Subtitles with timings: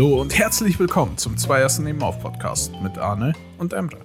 [0.00, 3.98] Hallo und herzlich willkommen zum Zweiersten Nebenauf Podcast mit Arne und Emre.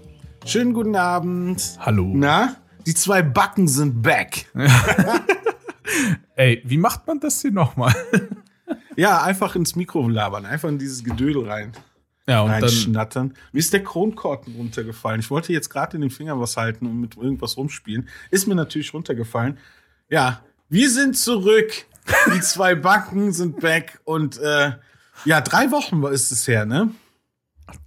[0.45, 1.77] Schönen guten Abend.
[1.80, 2.12] Hallo.
[2.14, 4.52] Na, die zwei Backen sind back.
[6.36, 7.95] Ey, wie macht man das hier nochmal?
[8.98, 11.72] Ja, einfach ins Mikro labern, einfach in dieses Gedödel rein.
[12.27, 13.34] Ja, und dann, reinschnattern.
[13.53, 15.22] Mir ist der Kronkorken runtergefallen.
[15.22, 18.09] Ich wollte jetzt gerade in den Finger was halten und mit irgendwas rumspielen.
[18.31, 19.59] Ist mir natürlich runtergefallen.
[20.09, 21.72] Ja, wir sind zurück.
[22.36, 24.02] Die zwei Backen sind back.
[24.03, 24.73] Und äh,
[25.23, 26.91] ja, drei Wochen ist es her, ne?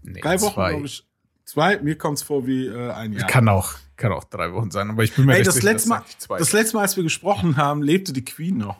[0.02, 0.70] nee, Drei Wochen, zwei.
[0.70, 1.04] glaube ich.
[1.44, 1.78] Zwei?
[1.78, 3.26] Mir kommt es vor wie äh, ein Jahr.
[3.26, 5.72] Kann auch, kann auch drei Wochen sein, aber ich bin mir Ey, recht das sicher,
[5.72, 6.02] letzte, Mal,
[6.38, 8.76] das letzte Mal, als wir gesprochen haben, lebte die Queen noch.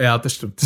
[0.00, 0.60] Ja, das stimmt.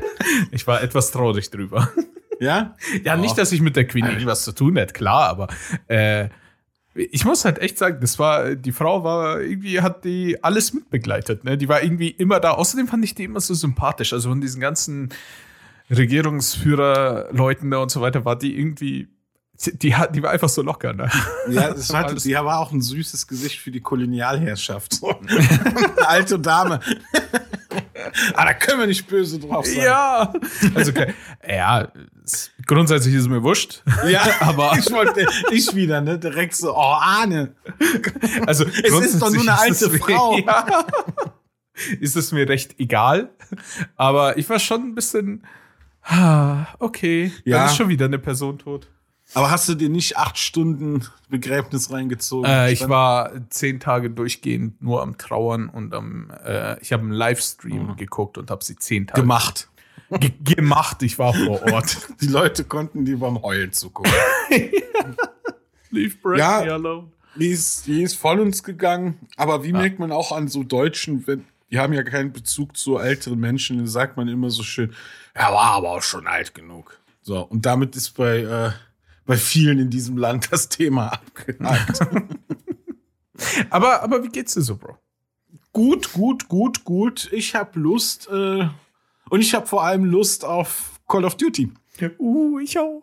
[0.50, 1.92] ich war etwas traurig drüber.
[2.40, 2.74] Ja?
[3.04, 3.18] Ja, Oh.
[3.18, 5.48] nicht, dass ich mit der Queen irgendwas zu tun hätte, klar, aber
[5.88, 6.28] äh,
[6.94, 11.44] ich muss halt echt sagen, das war, die Frau war irgendwie, hat die alles mitbegleitet,
[11.44, 11.56] ne?
[11.56, 12.52] Die war irgendwie immer da.
[12.52, 14.12] Außerdem fand ich die immer so sympathisch.
[14.12, 15.10] Also von diesen ganzen
[15.90, 19.08] Regierungsführer-Leuten da und so weiter, war die irgendwie,
[19.64, 21.10] die, hat, die war einfach so locker, ne?
[21.50, 24.94] Ja, das war, die war auch ein süßes Gesicht für die Kolonialherrschaft.
[25.00, 25.14] So.
[26.06, 26.80] Alte Dame.
[28.34, 29.82] ah, da können wir nicht böse drauf sein.
[29.84, 30.32] Ja,
[30.74, 31.14] also okay.
[31.46, 31.90] ja,
[32.66, 33.82] grundsätzlich ist es mir wurscht.
[34.08, 36.18] ja aber- ich wollte, ich wieder, ne?
[36.18, 37.54] Direkt so, oh, Ahne.
[38.46, 40.38] Also Es ist doch nur eine alte mir- Frau.
[40.38, 40.66] Ja,
[42.00, 43.30] ist es mir recht egal.
[43.96, 45.44] Aber ich war schon ein bisschen,
[46.08, 47.58] ah, okay, Ja.
[47.58, 48.88] dann ist schon wieder eine Person tot.
[49.34, 52.50] Aber hast du dir nicht acht Stunden Begräbnis reingezogen?
[52.50, 57.12] Äh, ich war zehn Tage durchgehend nur am Trauern und am, äh, ich habe einen
[57.12, 57.96] Livestream Mhm.
[57.96, 59.68] geguckt und habe sie zehn Tage gemacht.
[60.10, 61.02] Ge gemacht.
[61.02, 62.08] Ich war vor Ort.
[62.22, 64.10] Die Leute konnten die beim Heulen zugucken.
[65.90, 66.60] Leave Brett Ja.
[66.60, 67.08] alone.
[67.36, 71.26] Die ist, die ist von uns gegangen, aber wie merkt man auch an so Deutschen,
[71.26, 74.94] wenn, die haben ja keinen Bezug zu älteren Menschen, dann sagt man immer so schön,
[75.34, 76.98] er war aber auch schon alt genug.
[77.22, 78.70] So, und damit ist bei, äh,
[79.26, 82.00] bei vielen in diesem Land das Thema abgehakt.
[83.70, 84.98] Aber, aber wie geht's dir so, Bro?
[85.78, 87.28] gut, gut, gut, gut.
[87.32, 88.68] Ich habe Lust äh,
[89.30, 91.72] und ich habe vor allem Lust auf Call of Duty.
[92.18, 93.02] Uh, ich auch.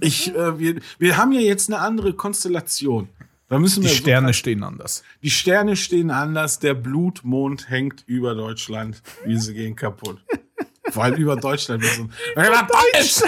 [0.00, 3.08] Ich, äh, wir, wir haben ja jetzt eine andere Konstellation.
[3.50, 5.02] Da müssen Die wir Sterne stehen anders.
[5.24, 9.02] Die Sterne stehen anders, der Blutmond hängt über Deutschland.
[9.24, 10.24] Wie sie gehen kaputt.
[10.90, 11.82] Vor allem über Deutschland.
[12.36, 13.22] Deutsch!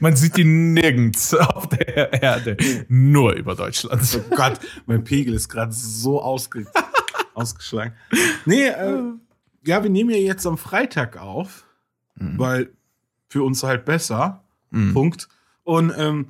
[0.00, 2.56] Man sieht die nirgends auf der Erde.
[2.88, 4.02] Nur über Deutschland.
[4.14, 6.64] Oh Gott, mein Pegel ist gerade so ausge
[7.34, 7.94] ausgeschlagen.
[8.46, 9.02] Nee, äh,
[9.64, 11.64] ja, wir nehmen ja jetzt am Freitag auf,
[12.14, 12.70] weil
[13.28, 14.44] für uns halt besser.
[14.92, 15.28] Punkt.
[15.64, 16.28] Und ähm,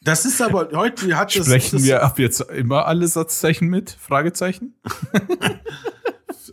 [0.00, 3.90] das ist aber heute hat das, Sprechen das, wir ab jetzt immer alle Satzzeichen mit?
[3.90, 4.74] Fragezeichen?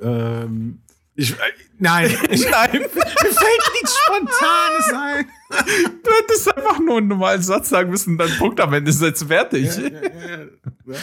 [0.01, 0.81] Ähm,
[1.15, 1.35] ich, äh,
[1.79, 5.25] nein, ich, Nein, mir fällt nichts Spontanes ein.
[6.03, 9.23] du hättest einfach nur einen normalen Satz sagen müssen, dann Punkt am Ende ist jetzt
[9.23, 9.77] fertig.
[9.77, 10.45] Ja, ja,
[10.85, 10.95] ja.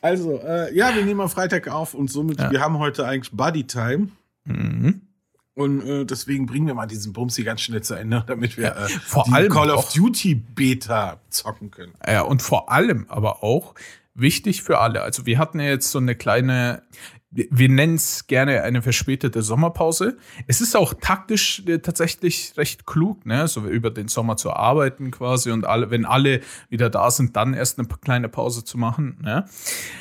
[0.00, 3.64] Also, äh, ja, wir nehmen am Freitag auf und somit, wir haben heute eigentlich Buddy
[3.64, 4.08] Time.
[4.44, 5.02] Mhm.
[5.58, 8.88] Und äh, deswegen bringen wir mal diesen Bumsi ganz schnell zu Ende, damit wir äh,
[8.88, 11.94] vor die allem Call of Duty Beta zocken können.
[12.06, 13.74] Ja, und vor allem aber auch
[14.14, 15.02] wichtig für alle.
[15.02, 16.82] Also wir hatten ja jetzt so eine kleine,
[17.30, 20.16] wir, nennen es gerne eine verspätete Sommerpause.
[20.46, 25.10] Es ist auch taktisch äh, tatsächlich recht klug, ne, so über den Sommer zu arbeiten
[25.10, 26.40] quasi und alle, wenn alle
[26.70, 29.18] wieder da sind, dann erst eine kleine Pause zu machen.
[29.20, 29.44] Ne?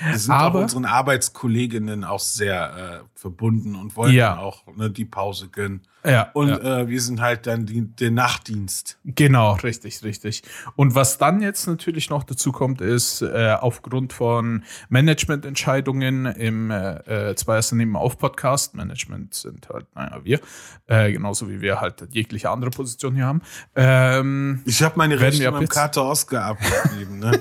[0.09, 4.37] Wir sind Aber- auch unseren Arbeitskolleginnen auch sehr äh, verbunden und wollen Ja.
[4.37, 5.81] auch ne, die Pause gönnen.
[6.05, 6.81] Ja, Und ja.
[6.81, 8.97] äh, wir sind halt dann die, der Nachtdienst.
[9.03, 10.43] Genau, richtig, richtig.
[10.77, 16.99] Und was dann jetzt natürlich noch dazu kommt, ist äh, aufgrund von Managemententscheidungen im äh,
[17.29, 20.39] äh, Zweierste Nebenauf Podcast, Management sind halt, naja, wir,
[20.87, 23.41] äh, genauso wie wir halt jegliche andere Position hier haben.
[23.75, 27.19] Ähm, Ich habe meine Rechte jetzt- Kater Oscar abgegeben.
[27.27, 27.39] Ne?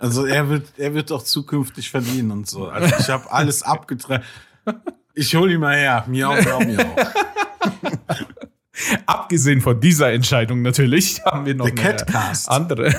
[0.00, 2.68] also er wird, er wird doch zukünftig verdienen und so.
[2.68, 4.22] Also ich habe alles abgetragen.
[5.14, 6.04] Ich hol ihn mal her.
[6.06, 6.84] Miau, miau, miau.
[9.06, 11.68] abgesehen von dieser Entscheidung natürlich, haben wir noch
[12.46, 12.94] andere.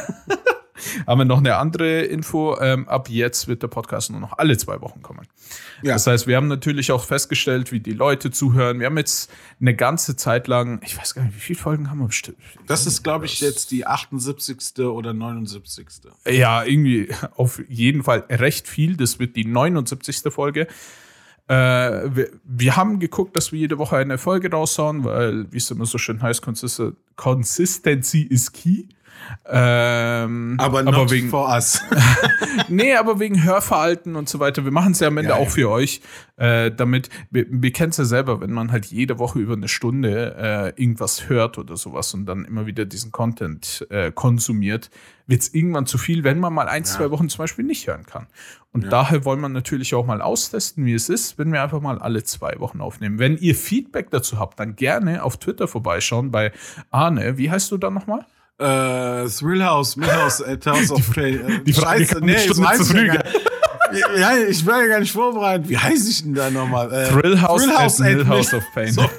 [1.07, 2.57] Haben wir noch eine andere Info.
[2.59, 5.27] Ähm, ab jetzt wird der Podcast nur noch alle zwei Wochen kommen.
[5.81, 5.93] Ja.
[5.93, 8.79] Das heißt, wir haben natürlich auch festgestellt, wie die Leute zuhören.
[8.79, 11.99] Wir haben jetzt eine ganze Zeit lang, ich weiß gar nicht, wie viele Folgen haben
[11.99, 12.37] wir bestimmt?
[12.67, 14.79] Das ist, glaube ich, jetzt die 78.
[14.79, 15.87] oder 79.
[16.27, 18.97] Ja, irgendwie auf jeden Fall recht viel.
[18.97, 20.21] Das wird die 79.
[20.31, 20.67] Folge.
[21.49, 25.71] Äh, wir, wir haben geguckt, dass wir jede Woche eine Folge raushauen, weil, wie es
[25.71, 26.81] immer so schön heißt, Consist
[27.15, 28.83] Consistency is key.
[29.45, 31.81] Ähm, aber aber wegen, for us.
[32.69, 34.63] nee, aber wegen Hörverhalten und so weiter.
[34.63, 35.49] Wir machen es ja am Ende ja, auch ja.
[35.49, 36.01] für euch,
[36.37, 39.67] äh, damit, wir, wir kennen es ja selber, wenn man halt jede Woche über eine
[39.67, 40.35] Stunde
[40.75, 44.89] äh, irgendwas hört oder sowas und dann immer wieder diesen Content äh, konsumiert,
[45.25, 46.89] wird es irgendwann zu viel, wenn man mal ein, ja.
[46.89, 48.27] zwei Wochen zum Beispiel nicht hören kann.
[48.71, 51.97] Und daher wollen wir natürlich auch mal austesten, wie es ist, wenn wir einfach mal
[51.99, 53.17] alle zwei Wochen aufnehmen.
[53.17, 56.51] Wenn ihr Feedback dazu habt, dann gerne auf Twitter vorbeischauen bei
[56.91, 57.37] Arne.
[57.37, 58.25] Wie heißt du da nochmal?
[58.59, 61.63] Äh, Thrill House, Millhouse, at House of Pain.
[61.65, 62.93] Die Frage Scheiße, nee, ich weiß
[63.91, 65.67] ja, ja, ich war ja gar nicht vorbereitet.
[65.69, 66.93] Wie heiße ich denn da nochmal?
[66.93, 68.91] Äh, Thrill House, Thrill House at, Millhouse of Pain.
[68.91, 69.01] So,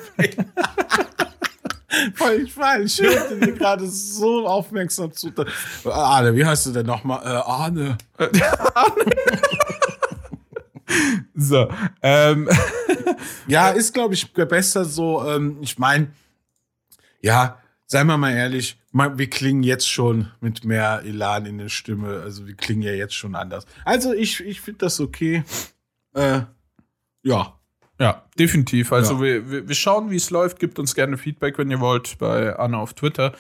[2.14, 3.00] Voll falsch.
[3.00, 5.32] Ich hörte dir gerade so aufmerksam zu.
[5.84, 7.20] Arne, wie heißt du denn nochmal?
[7.24, 7.98] Äh, Arne.
[8.74, 9.04] Arne.
[11.34, 11.68] so.
[12.02, 12.48] Ähm.
[13.48, 15.26] Ja, ist, glaube ich, besser so.
[15.26, 16.12] Ähm, ich meine,
[17.20, 17.58] ja,
[17.90, 22.20] seien wir mal ehrlich, wir klingen jetzt schon mit mehr Elan in der Stimme.
[22.20, 23.66] Also wir klingen ja jetzt schon anders.
[23.84, 25.42] Also ich, ich finde das okay.
[26.14, 26.42] Äh,
[27.24, 27.58] ja.
[27.98, 28.92] Ja, definitiv.
[28.92, 29.20] Also ja.
[29.50, 30.60] Wir, wir schauen, wie es läuft.
[30.60, 33.34] Gebt uns gerne Feedback, wenn ihr wollt, bei Anna auf Twitter.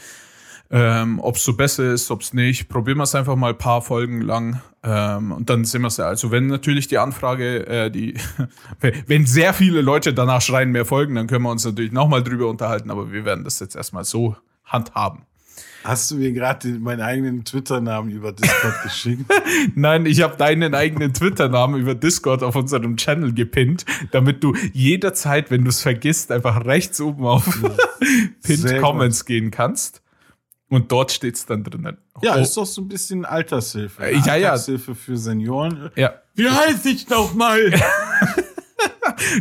[0.72, 2.68] Ähm, ob es so besser ist, ob es nicht.
[2.68, 5.96] Probieren wir es einfach mal ein paar Folgen lang ähm, und dann sehen wir es
[5.96, 6.06] ja.
[6.06, 8.14] Also wenn natürlich die Anfrage, äh, die,
[9.06, 12.48] wenn sehr viele Leute danach schreien, mehr Folgen, dann können wir uns natürlich nochmal drüber
[12.48, 15.26] unterhalten, aber wir werden das jetzt erstmal so handhaben.
[15.82, 19.24] Hast du mir gerade meinen eigenen Twitter-Namen über Discord geschickt?
[19.74, 25.50] Nein, ich habe deinen eigenen Twitter-Namen über Discord auf unserem Channel gepinnt, damit du jederzeit,
[25.50, 27.44] wenn du es vergisst, einfach rechts oben auf
[28.42, 29.26] Pinned Comments gut.
[29.26, 30.02] gehen kannst.
[30.70, 31.98] Und dort steht es dann drinnen.
[32.22, 32.38] Ja, oh.
[32.38, 34.04] ist doch so ein bisschen Altershilfe.
[34.04, 34.52] Äh, ja, ja.
[34.52, 35.90] Altershilfe für Senioren.
[35.96, 36.14] Ja.
[36.34, 37.58] Wie heiße ich noch mal?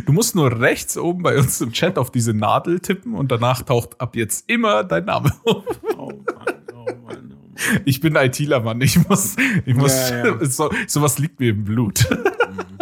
[0.04, 3.62] Du musst nur rechts oben bei uns im Chat auf diese Nadel tippen und danach
[3.62, 5.64] taucht ab jetzt immer dein Name auf.
[5.96, 7.80] Oh Mann, oh Mann, oh Mann.
[7.86, 8.80] Ich bin ITler, Mann.
[8.82, 10.44] Ich muss, ich muss, ja, ja.
[10.44, 12.06] So, sowas liegt mir im Blut.
[12.10, 12.78] Mhm.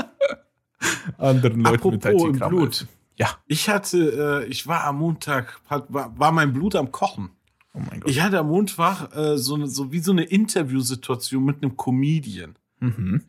[1.19, 2.49] Anderen Leuten mit IT-Kram.
[2.49, 2.87] Blut.
[3.17, 3.29] Ja.
[3.47, 7.31] Ich hatte, äh, ich war am Montag, war mein Blut am Kochen.
[7.79, 8.11] Oh mein Gott.
[8.11, 12.57] Ich hatte am Montag äh, so, so wie so eine Interviewsituation mit einem Comedian.
[12.81, 13.23] Mhm.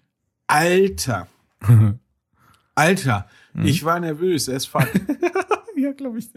[0.48, 1.28] Alter.
[2.76, 3.66] Alter, mhm.
[3.66, 4.88] ich war nervös, er ist fuck.
[5.76, 6.30] ja, glaube ich.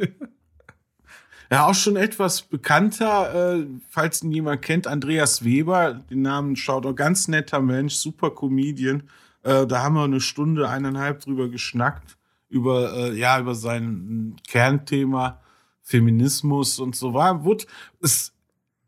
[1.51, 6.85] Ja, auch schon etwas bekannter, äh, falls ihn jemand kennt, Andreas Weber, den Namen schaut
[6.85, 9.05] auch ganz netter Mensch, super Comedian.
[9.43, 12.17] Äh, da haben wir eine Stunde, eineinhalb drüber geschnackt,
[12.49, 15.42] über, äh, ja, über sein Kernthema
[15.83, 17.45] Feminismus und so war.
[17.45, 17.65] Wurde,
[18.01, 18.33] es,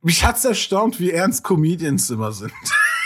[0.02, 2.52] mich hat's erstaunt, wie ernst Comedians immer sind.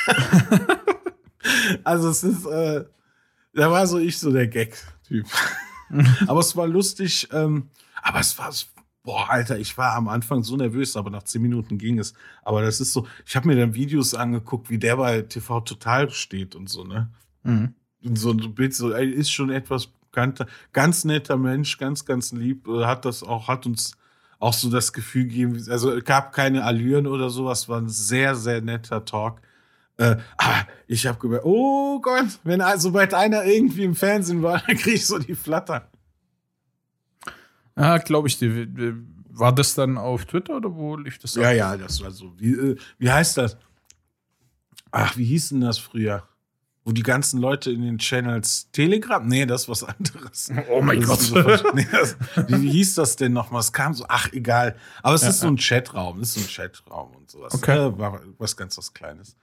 [1.84, 2.84] also es ist, äh,
[3.54, 5.26] da war so ich so der Gag-Typ.
[6.26, 7.28] aber es war lustig.
[7.32, 7.70] Ähm,
[8.02, 8.52] aber es war,
[9.02, 12.14] boah, Alter, ich war am Anfang so nervös, aber nach zehn Minuten ging es.
[12.42, 16.10] Aber das ist so, ich habe mir dann Videos angeguckt, wie der bei TV Total
[16.10, 17.10] steht und so, ne?
[17.42, 17.74] Mhm.
[18.04, 19.88] Und so ein Bild, so, ist schon etwas
[20.18, 23.92] bekannter, ganz netter Mensch, ganz, ganz lieb, äh, hat das auch, hat uns
[24.40, 28.60] auch so das Gefühl gegeben, also gab keine Allüren oder sowas, war ein sehr, sehr
[28.60, 29.40] netter Talk.
[29.96, 34.76] Äh, ah, ich habe gemerkt, oh Gott, wenn sobald einer irgendwie im Fernsehen war, dann
[34.76, 35.88] kriege ich so die Flatter.
[37.76, 38.68] Ja, glaube ich dir.
[39.30, 41.36] War das dann auf Twitter oder wo lief das?
[41.36, 42.32] Ja, ja, das war so.
[42.38, 43.56] Wie, äh, wie heißt das?
[44.90, 46.26] Ach, wie hieß denn das früher?
[46.88, 49.26] Wo die ganzen Leute in den Channels Telegram?
[49.28, 50.50] Nee, das ist was anderes.
[50.70, 51.20] Oh mein Gott.
[51.20, 51.38] So,
[51.74, 52.16] nee, das,
[52.46, 53.60] wie, hieß das denn nochmal?
[53.60, 54.74] Es kam so, ach, egal.
[55.02, 57.52] Aber es ja, ist so ein Chatraum, es ist so ein Chatraum und sowas.
[57.52, 57.88] Okay.
[57.88, 59.36] Äh, war was ganz was Kleines.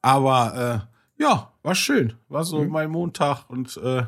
[0.00, 2.14] Aber äh, ja, war schön.
[2.30, 2.70] War so mhm.
[2.70, 4.04] mein Montag und äh,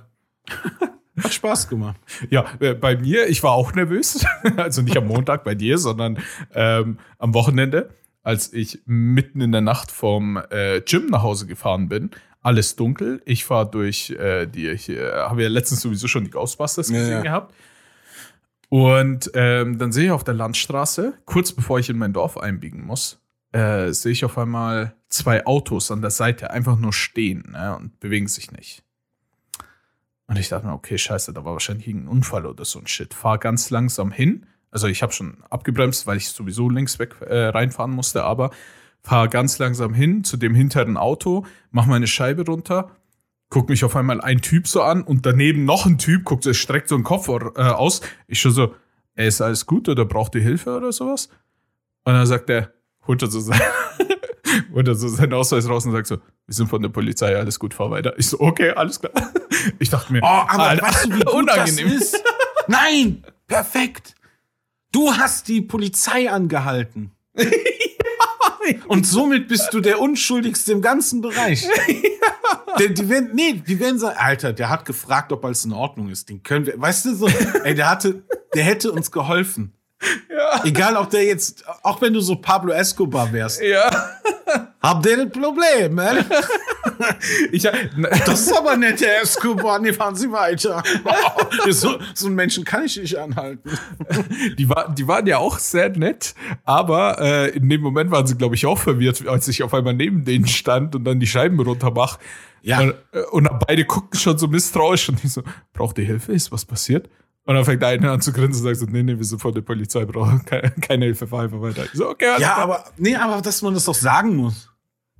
[1.22, 2.00] hat Spaß gemacht.
[2.30, 4.24] Ja, äh, bei mir, ich war auch nervös.
[4.56, 6.16] also nicht am Montag bei dir, sondern
[6.54, 7.90] ähm, am Wochenende,
[8.22, 12.10] als ich mitten in der Nacht vom äh, Gym nach Hause gefahren bin.
[12.42, 13.20] Alles dunkel.
[13.26, 17.10] Ich fahre durch äh, die, ich äh, habe ja letztens sowieso schon die Ghostbusters gesehen
[17.10, 17.22] ja.
[17.22, 17.54] gehabt.
[18.70, 22.86] Und ähm, dann sehe ich auf der Landstraße, kurz bevor ich in mein Dorf einbiegen
[22.86, 23.20] muss,
[23.52, 27.98] äh, sehe ich auf einmal zwei Autos an der Seite einfach nur stehen ne, und
[27.98, 28.84] bewegen sich nicht.
[30.28, 33.12] Und ich dachte mir, okay, scheiße, da war wahrscheinlich ein Unfall oder so ein Shit.
[33.12, 34.46] Fahr ganz langsam hin.
[34.70, 38.52] Also ich habe schon abgebremst, weil ich sowieso links weg äh, reinfahren musste, aber
[39.02, 42.90] fahr ganz langsam hin zu dem hinteren Auto, mach meine Scheibe runter,
[43.48, 46.88] guck mich auf einmal ein Typ so an und daneben noch ein Typ, guckt, streckt
[46.88, 48.00] so einen Kopf äh, aus.
[48.28, 48.74] Ich schon so,
[49.16, 51.28] ey, ist alles gut oder braucht ihr Hilfe oder sowas?
[52.04, 52.72] Und dann sagt er,
[53.06, 53.60] holt er so sein,
[54.72, 57.58] holt er so seinen Ausweis raus und sagt so, wir sind von der Polizei, alles
[57.58, 58.14] gut, fahr weiter.
[58.18, 59.12] Ich so, okay, alles klar.
[59.78, 61.90] Ich dachte mir, oh, aber Alter, weißt du, wie gut unangenehm.
[61.90, 62.24] das ist?
[62.66, 64.14] Nein, perfekt.
[64.90, 67.10] Du hast die Polizei angehalten.
[68.88, 71.64] Und somit bist du der Unschuldigste im ganzen Bereich.
[71.88, 72.76] ja.
[72.78, 76.08] Die, die werden, nee, die werden sagen, Alter, der hat gefragt, ob alles in Ordnung
[76.08, 76.28] ist.
[76.28, 77.28] Den können wir, weißt du so,
[77.64, 78.22] ey, der hatte,
[78.54, 79.72] der hätte uns geholfen.
[80.28, 80.64] Ja.
[80.64, 83.60] Egal, ob der jetzt, auch wenn du so Pablo Escobar wärst.
[83.62, 83.90] Ja.
[84.80, 86.24] Habt ihr ein Problem, man?
[87.52, 89.78] Ich, das ist aber nett, Herr Escobar.
[89.78, 90.82] Nee, fahren Sie weiter.
[91.70, 93.70] So, so einen Menschen kann ich nicht anhalten.
[94.56, 98.36] Die, war, die waren ja auch sehr nett, aber äh, in dem Moment waren sie,
[98.36, 101.60] glaube ich, auch verwirrt, als ich auf einmal neben denen stand und dann die Scheiben
[101.60, 102.18] runtermach.
[102.62, 102.80] Ja.
[102.80, 105.42] Und, äh, und beide gucken schon so misstrauisch und ich so,
[105.72, 106.32] braucht ihr Hilfe?
[106.32, 107.08] Ist was passiert?
[107.44, 109.40] Und dann fängt der eine an zu grinsen und sagt so, nee, nee, wir sind
[109.40, 111.84] von der Polizei, brauchen keine, keine Hilfe, fahr einfach weiter.
[111.84, 114.68] Ich so, okay, alles Ja, aber, nee, aber dass man das doch sagen muss.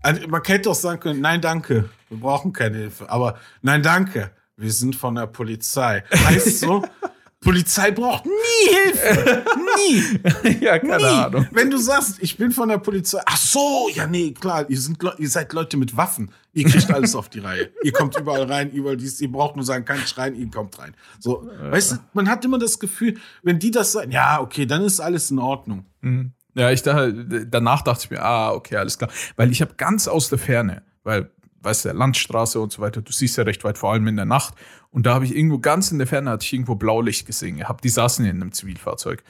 [0.03, 3.11] Also, man hätte doch sagen können, nein, danke, wir brauchen keine Hilfe.
[3.11, 6.05] Aber nein, danke, wir sind von der Polizei.
[6.11, 6.85] Heißt so,
[7.41, 9.45] Polizei braucht nie Hilfe.
[9.77, 10.61] Nie.
[10.61, 11.05] ja, keine nie.
[11.05, 11.47] Ahnung.
[11.53, 13.21] Wenn du sagst, ich bin von der Polizei.
[13.25, 16.31] Ach so, ja, nee, klar, ihr, sind, ihr seid Leute mit Waffen.
[16.53, 17.71] Ihr kriegt alles auf die Reihe.
[17.83, 20.95] Ihr kommt überall rein, überall dies, ihr braucht nur sagen, kein Schreien, ihr kommt rein.
[21.19, 21.73] So, ja.
[21.73, 25.01] weißt du, man hat immer das Gefühl, wenn die das sagen, ja, okay, dann ist
[25.01, 25.87] alles in Ordnung.
[26.03, 26.33] Mhm.
[26.55, 29.11] Ja, ich dachte, danach dachte ich mir, ah, okay, alles klar.
[29.37, 31.31] Weil ich habe ganz aus der Ferne, weil
[31.61, 34.25] weißt du, Landstraße und so weiter, du siehst ja recht weit, vor allem in der
[34.25, 34.55] Nacht.
[34.91, 37.85] Und da habe ich irgendwo ganz in der Ferne, hatte ich irgendwo Blaulicht gesehen gehabt.
[37.85, 39.23] Die saßen in einem Zivilfahrzeug.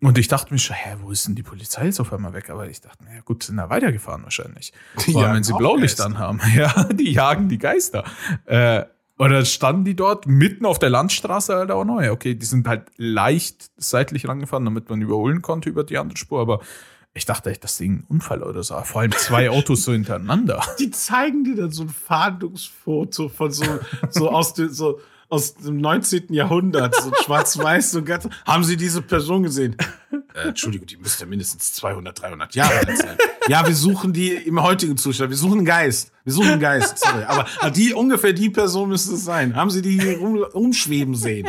[0.00, 2.50] Und ich dachte mir schon, hä, wo ist denn die Polizei jetzt auf einmal weg?
[2.50, 4.72] Aber ich dachte, na ja, gut, sind da weitergefahren wahrscheinlich.
[4.96, 6.40] Vor allem, wenn sie Blaulicht anhaben.
[6.54, 8.04] Ja, die jagen die Geister.
[8.46, 8.84] Äh,
[9.16, 12.12] und dann standen die dort mitten auf der Landstraße halt auch neu.
[12.12, 16.40] Okay, die sind halt leicht seitlich rangefahren, damit man überholen konnte über die andere Spur,
[16.40, 16.60] aber
[17.14, 18.80] ich dachte echt, das Ding ein Unfall oder so.
[18.82, 20.62] Vor allem zwei Autos so hintereinander.
[20.78, 23.64] Die zeigen dir dann so ein Fahndungsfoto von so,
[24.10, 26.32] so aus dem, so, aus dem 19.
[26.32, 28.28] Jahrhundert, so schwarz-weiß, so ganz.
[28.46, 29.76] Haben Sie diese Person gesehen?
[30.34, 33.16] Äh, Entschuldigung, die müsste mindestens 200, 300 Jahre alt sein.
[33.48, 35.30] Ja, wir suchen die im heutigen Zustand.
[35.30, 36.12] Wir suchen einen Geist.
[36.24, 36.98] Wir suchen einen Geist.
[36.98, 37.24] Sorry.
[37.24, 39.56] Aber die, ungefähr die Person müsste es sein.
[39.56, 41.48] Haben Sie die hier rum, umschweben sehen?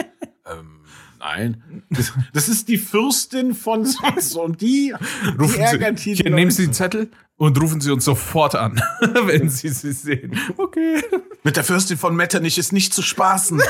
[1.20, 1.84] Nein.
[1.90, 4.94] Das, das, ist die Fürstin von so und die,
[5.38, 8.82] rufen die ärgern Sie, hier, Nehmen Sie den Zettel und rufen Sie uns sofort an,
[9.26, 10.40] wenn Sie sie sehen.
[10.58, 11.04] Okay.
[11.44, 13.62] Mit der Fürstin von Metternich ist nicht zu spaßen.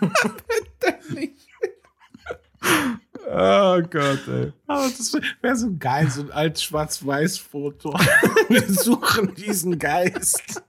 [0.00, 1.32] Metternich.
[3.30, 4.52] Oh Gott, ey.
[4.66, 7.92] Aber das wäre so geil, so ein altes Schwarz-Weiß-Foto.
[8.48, 10.62] Wir suchen diesen Geist.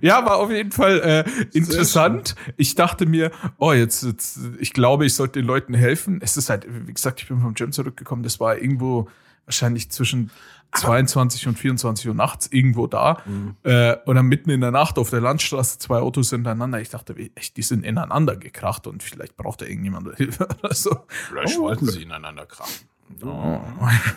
[0.00, 2.34] Ja, war auf jeden Fall äh, interessant.
[2.56, 6.20] Ich dachte mir, oh, jetzt, jetzt, ich glaube, ich sollte den Leuten helfen.
[6.22, 8.22] Es ist halt, wie gesagt, ich bin vom Gym zurückgekommen.
[8.22, 9.08] Das war irgendwo
[9.46, 10.30] wahrscheinlich zwischen
[10.72, 13.22] 22 und 24 Uhr nachts irgendwo da.
[13.26, 13.56] Mhm.
[13.62, 16.80] Äh, und dann mitten in der Nacht auf der Landstraße zwei Autos hintereinander.
[16.80, 20.96] Ich dachte, echt, die sind ineinander gekracht und vielleicht braucht da irgendjemand Hilfe oder so.
[21.28, 22.88] Vielleicht oh, wollten sie ineinander krachen.
[23.22, 23.60] Oh.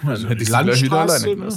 [0.06, 1.50] Also die Landstraße, ne?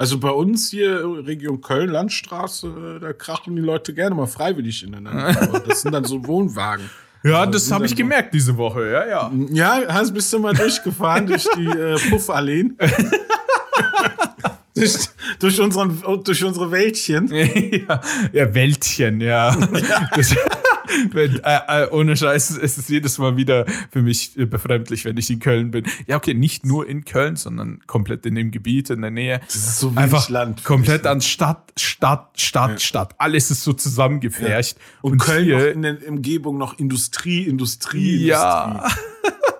[0.00, 5.60] Also bei uns hier Region Köln, Landstraße, da krachen die Leute gerne mal freiwillig ineinander.
[5.68, 6.88] das sind dann so Wohnwagen.
[7.22, 9.30] Ja, also das habe ich gemerkt diese Woche, ja, ja.
[9.50, 12.78] Ja, hast bist du mal durchgefahren durch die äh, Puffalleen.
[14.74, 14.96] durch,
[15.38, 17.28] durch, unseren, durch unsere Wäldchen.
[17.30, 18.00] ja,
[18.32, 19.54] ja, Wäldchen, ja.
[19.54, 20.08] ja.
[21.12, 25.16] Wenn, äh, äh, ohne Scheiß, es ist jedes Mal wieder für mich äh, befremdlich, wenn
[25.16, 25.84] ich in Köln bin.
[26.06, 29.40] Ja, okay, nicht nur in Köln, sondern komplett in dem Gebiet, in der Nähe.
[29.46, 30.64] Das ist so wie Einfach Land.
[30.64, 32.78] Komplett an Stadt, Stadt, Stadt, ja.
[32.78, 33.14] Stadt.
[33.18, 34.76] Alles ist so zusammengefärcht.
[34.76, 34.84] Ja.
[35.02, 38.64] Und, Und, Köln hier, in der Umgebung noch Industrie, Industrie, ja.
[38.64, 39.00] Industrie.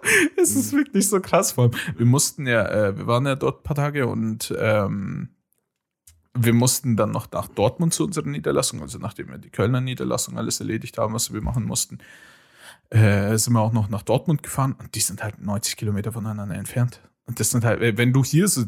[0.43, 1.53] es ist wirklich so krass.
[1.53, 5.29] Vor allem, wir mussten ja, äh, wir waren ja dort ein paar Tage und ähm,
[6.35, 10.39] wir mussten dann noch nach Dortmund zu unserer Niederlassung, also nachdem wir die Kölner Niederlassung
[10.39, 11.99] alles erledigt haben, was wir machen mussten,
[12.91, 16.55] äh, sind wir auch noch nach Dortmund gefahren und die sind halt 90 Kilometer voneinander
[16.55, 17.01] entfernt.
[17.27, 18.65] Und das sind halt, wenn du hier so,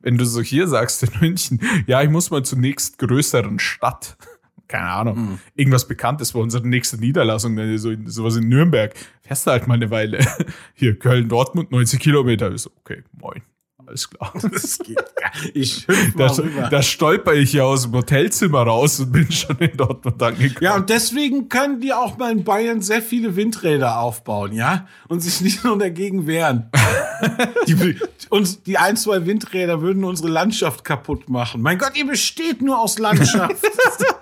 [0.00, 4.16] wenn du so hier sagst in München, ja, ich muss mal zur nächst größeren Stadt,
[4.68, 5.38] keine Ahnung, mhm.
[5.54, 9.90] irgendwas Bekanntes war unsere nächste Niederlassung, so, sowas in Nürnberg, fährst du halt mal eine
[9.90, 10.18] Weile.
[10.74, 12.52] Hier, Köln, Dortmund, 90 Kilometer.
[12.52, 13.42] Ich so, okay, moin
[13.88, 14.32] alles klar.
[14.52, 19.30] Das geht gar Ich da, da stolper ich ja aus dem Hotelzimmer raus und bin
[19.30, 20.58] schon in Dortmund angekommen.
[20.60, 24.86] Ja, und deswegen können die auch mal in Bayern sehr viele Windräder aufbauen, ja?
[25.08, 26.70] Und sich nicht nur dagegen wehren.
[27.66, 27.96] die,
[28.30, 31.62] und die ein, zwei Windräder würden unsere Landschaft kaputt machen.
[31.62, 33.56] Mein Gott, ihr besteht nur aus Landschaft.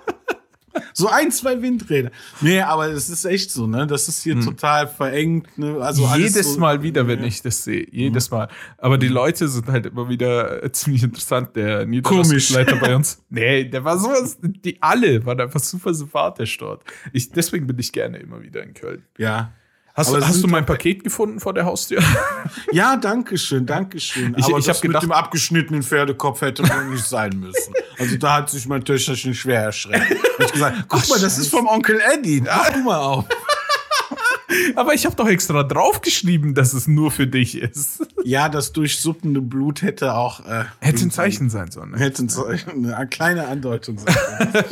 [0.93, 2.11] So ein, zwei Windräder.
[2.41, 3.87] Nee, aber es ist echt so, ne?
[3.87, 4.41] Das ist hier hm.
[4.41, 5.57] total verengt.
[5.57, 5.77] Ne?
[5.79, 7.87] Also Jedes so, Mal wieder, wenn ich das sehe.
[7.91, 8.37] Jedes hm.
[8.37, 8.47] Mal.
[8.77, 11.55] Aber die Leute sind halt immer wieder äh, ziemlich interessant.
[11.55, 13.23] Der Niederlassungsleiter bei uns.
[13.29, 16.83] Nee, der war sowas, die alle waren einfach super sympathisch dort.
[17.11, 19.03] Ich, deswegen bin ich gerne immer wieder in Köln.
[19.17, 19.51] Ja.
[19.97, 22.01] Hast, es hast du mein Paket gefunden vor der Haustür?
[22.71, 24.35] Ja, danke schön, danke schön.
[24.37, 27.73] Ich- Aber ich das hab gedacht- mit dem abgeschnittenen Pferdekopf hätte wohl nicht sein müssen.
[27.97, 30.15] Also da hat sich mein Töchterchen schwer erschreckt.
[30.39, 32.41] Ich gesagt, guck Ach, mal, das ist vom Onkel Eddie.
[32.41, 33.25] Mach du mal auf.
[34.75, 38.05] Aber ich habe doch extra draufgeschrieben, dass es nur für dich ist.
[38.27, 41.91] Ja, das durchsuppende Blut hätte auch äh, Hätte ein Zeichen sein sollen.
[41.91, 41.97] Ne?
[41.99, 44.13] Hätte ein Zeichen, eine kleine Andeutung sein
[44.51, 44.65] können.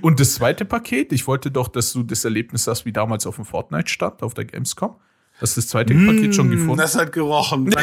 [0.00, 3.36] Und das zweite Paket, ich wollte doch, dass du das Erlebnis hast, wie damals auf
[3.36, 4.96] dem Fortnite-Stand, auf der Gamescom.
[5.40, 6.78] Hast du das zweite Paket schon gefunden?
[6.78, 7.70] Das hat gerochen.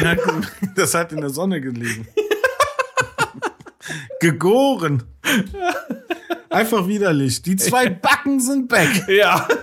[0.76, 2.08] Das hat in der Sonne gelegen.
[4.20, 5.04] Gegoren.
[6.50, 7.42] Einfach widerlich.
[7.42, 9.06] Die zwei Backen sind weg.
[9.08, 9.48] ja.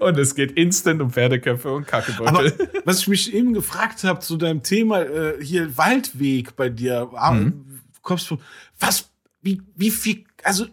[0.00, 2.70] Und es geht instant um Pferdeköpfe und Aber Kackebeutel.
[2.84, 7.30] was ich mich eben gefragt habe zu deinem Thema äh, hier Waldweg bei dir, ah,
[7.32, 7.78] Mhm.
[8.02, 8.38] kommst du,
[8.80, 9.08] was,
[9.42, 10.66] wie, wie viel, also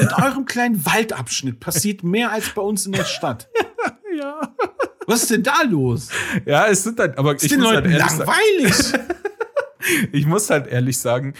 [0.00, 3.48] in eurem kleinen Waldabschnitt passiert mehr als bei uns in der Stadt.
[4.18, 4.54] ja.
[5.06, 6.08] Was ist denn da los?
[6.44, 8.92] ja, es sind halt, aber Ist ich den muss, halt Leuten sagen, langweilig?
[10.12, 11.34] ich muss halt ehrlich sagen,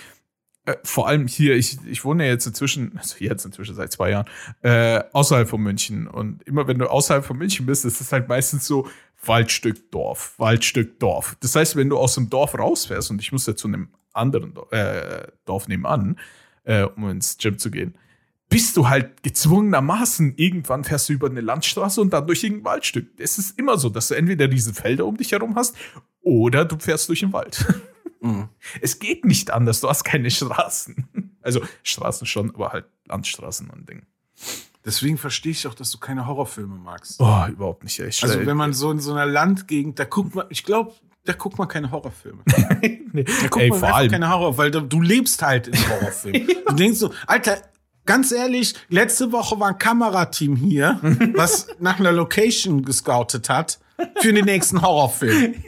[0.67, 4.11] äh, vor allem hier, ich, ich wohne ja jetzt inzwischen, also jetzt inzwischen seit zwei
[4.11, 4.27] Jahren,
[4.63, 6.07] äh, außerhalb von München.
[6.07, 8.89] Und immer wenn du außerhalb von München bist, ist es halt meistens so
[9.25, 11.37] Waldstück Dorf, Waldstück Dorf.
[11.41, 14.55] Das heißt, wenn du aus dem Dorf rausfährst und ich muss ja zu einem anderen
[14.55, 16.19] Dorf, äh, Dorf nebenan,
[16.65, 17.97] äh, um ins Gym zu gehen,
[18.49, 23.09] bist du halt gezwungenermaßen, irgendwann fährst du über eine Landstraße und dann durch irgendein Waldstück.
[23.19, 25.75] Es ist immer so, dass du entweder diese Felder um dich herum hast
[26.21, 27.65] oder du fährst durch den Wald.
[28.23, 28.49] Mhm.
[28.81, 31.07] Es geht nicht anders, du hast keine Straßen.
[31.43, 34.03] Also Straßen schon, aber halt Landstraßen und Ding.
[34.85, 37.21] Deswegen verstehe ich auch, dass du keine Horrorfilme magst.
[37.21, 38.01] Oh, überhaupt nicht.
[38.01, 41.35] Ich Also wenn man so in so einer Landgegend, da guckt man, ich glaube, da
[41.35, 42.43] guckt man keine Horrorfilme.
[43.13, 43.23] nee.
[43.23, 44.11] Da guckt Ey, man vor allem.
[44.11, 46.49] keine Horror, weil da, du lebst halt in Horrorfilmen.
[46.67, 47.63] Du denkst so, Alter,
[48.07, 50.99] ganz ehrlich, letzte Woche war ein Kamerateam hier,
[51.35, 53.79] was nach einer Location gescoutet hat
[54.21, 55.55] für den nächsten Horrorfilm.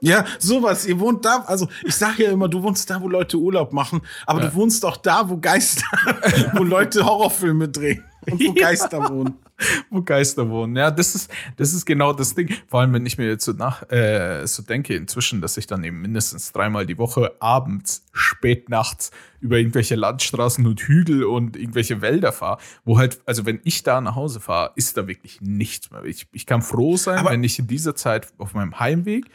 [0.00, 0.86] Ja, sowas.
[0.86, 4.00] Ihr wohnt da, also ich sage ja immer, du wohnst da, wo Leute Urlaub machen,
[4.26, 4.46] aber Ja.
[4.50, 5.82] du wohnst auch da, wo Geister,
[6.54, 9.34] wo Leute Horrorfilme drehen und wo Geister wohnen.
[9.90, 10.76] wo Geister wohnen.
[10.76, 12.54] Ja, das ist, das ist genau das Ding.
[12.68, 15.82] Vor allem, wenn ich mir jetzt so nach, äh, so denke inzwischen, dass ich dann
[15.84, 22.00] eben mindestens dreimal die Woche abends, spät nachts über irgendwelche Landstraßen und Hügel und irgendwelche
[22.00, 25.90] Wälder fahre, wo halt, also wenn ich da nach Hause fahre, ist da wirklich nichts
[25.90, 26.04] mehr.
[26.04, 29.26] Ich, ich kann froh sein, Aber- wenn ich in dieser Zeit auf meinem Heimweg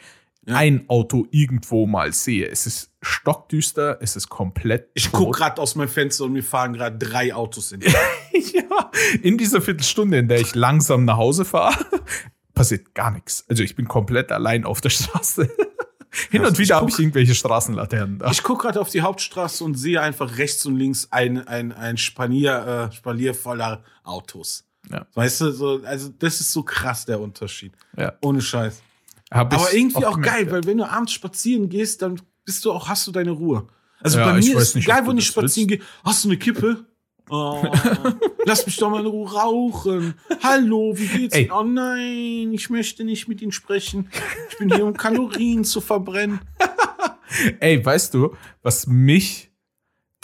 [0.46, 0.56] Ja.
[0.56, 2.46] ein Auto irgendwo mal sehe.
[2.48, 4.90] Es ist stockdüster, es ist komplett.
[4.94, 5.12] Ich tot.
[5.12, 7.80] guck gerade aus meinem Fenster und mir fahren gerade drei Autos in.
[8.52, 8.90] ja,
[9.22, 11.74] in dieser Viertelstunde, in der ich langsam nach Hause fahre,
[12.54, 13.44] passiert gar nichts.
[13.48, 15.48] Also ich bin komplett allein auf der Straße.
[16.30, 16.50] Hin Krass.
[16.50, 18.30] und wieder habe ich irgendwelche Straßenlaternen da.
[18.30, 21.96] Ich gucke gerade auf die Hauptstraße und sehe einfach rechts und links ein, ein, ein
[21.96, 24.64] Spanier, äh, Spalier voller Autos.
[24.90, 25.06] Ja.
[25.14, 27.72] Weißt du, so, also das ist so krass der Unterschied.
[27.96, 28.12] Ja.
[28.20, 28.82] Ohne Scheiß.
[29.34, 32.88] Aber irgendwie auch gemerkt, geil, weil wenn du abends spazieren gehst, dann bist du auch,
[32.88, 33.66] hast du deine Ruhe.
[34.00, 36.86] Also Ja, bei mir ist nicht, egal, wo ich spazieren gehe, hast du eine Kippe?
[37.30, 37.64] Oh,
[38.44, 40.14] lass mich doch mal in Ruhe rauchen.
[40.42, 41.34] Hallo, wie geht's?
[41.34, 41.50] Ey.
[41.52, 44.10] Oh nein, ich möchte nicht mit Ihnen sprechen.
[44.50, 46.40] Ich bin hier, um Kalorien zu verbrennen.
[47.60, 49.50] Ey, weißt du, was mich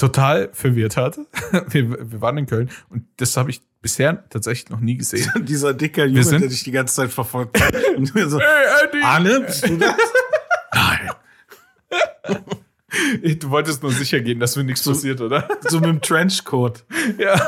[0.01, 1.19] total verwirrt hat?
[1.71, 5.31] Wir, wir waren in Köln und das habe ich bisher tatsächlich noch nie gesehen.
[5.45, 7.75] Dieser dicker Junge, sind- der dich die ganze Zeit verfolgt hat.
[7.97, 9.03] Und mir so, Hey, Eddie!
[9.03, 9.95] Arne, bist du das?
[10.75, 11.11] Nein.
[13.39, 15.49] Du wolltest nur sicher gehen, dass mir nichts passiert, oder?
[15.69, 16.85] So mit dem Trenchcoat.
[17.19, 17.41] Ja.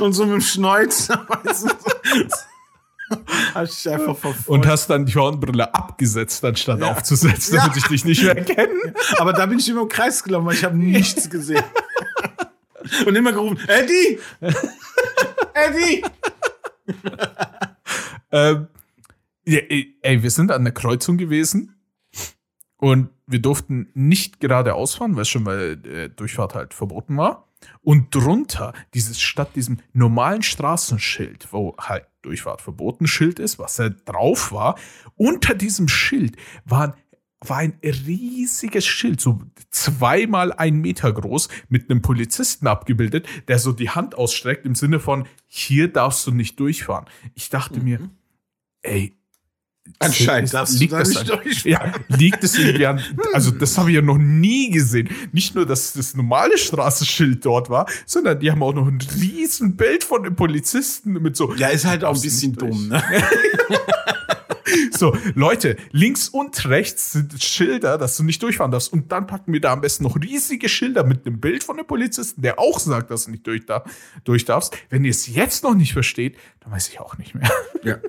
[0.00, 1.26] Und so mit dem Schnäuzer.
[3.60, 4.48] Dich einfach verfolgt.
[4.48, 6.92] Und hast dann die Hornbrille abgesetzt, anstatt Ja.
[6.92, 7.76] aufzusetzen, damit Ja.
[7.78, 8.94] ich dich nicht mehr erkenne.
[9.18, 11.62] Aber da bin ich immer im Kreis gelaufen, weil ich habe nichts gesehen.
[13.06, 14.18] Und immer gerufen, Eddie!
[15.54, 16.04] Eddie!
[18.30, 18.66] Ähm,
[19.46, 21.74] ja, ey, wir sind an der Kreuzung gewesen
[22.76, 27.48] und wir durften nicht geradeaus fahren, weil schon weil äh, Durchfahrt halt verboten war.
[27.80, 33.90] Und drunter, dieses statt diesem normalen Straßenschild, wo halt Durchfahrt verboten Schild ist, was da
[33.90, 34.78] drauf war,
[35.16, 36.96] unter diesem Schild war,
[37.48, 43.72] war ein riesiges Schild, so zweimal ein Meter groß, mit einem Polizisten abgebildet, der so
[43.72, 47.06] die Hand ausstreckt im Sinne von, hier darfst du nicht durchfahren.
[47.34, 48.10] Ich dachte mir,
[48.82, 49.14] ey,
[49.98, 51.40] Anscheinend darfst du liegt da das nicht an.
[51.64, 53.00] Ja, liegt es irgendwie an,
[53.32, 55.08] also das habe ich ja noch nie gesehen.
[55.32, 59.76] Nicht nur, dass das normale Straßenschild dort war, sondern die haben auch noch ein riesen
[59.76, 61.54] Bild von dem Polizisten mit so.
[61.54, 63.02] Ja, ist halt auch ein du bisschen dumm, ne?
[64.90, 68.92] So, Leute, links und rechts sind Schilder, dass du nicht durchfahren darfst.
[68.92, 71.86] Und dann packen wir da am besten noch riesige Schilder mit einem Bild von dem
[71.86, 73.84] Polizisten, der auch sagt, dass du nicht durch, da,
[74.24, 74.76] durch darfst.
[74.90, 77.50] Wenn ihr es jetzt noch nicht versteht, dann weiß ich auch nicht mehr.
[77.82, 77.98] Ja.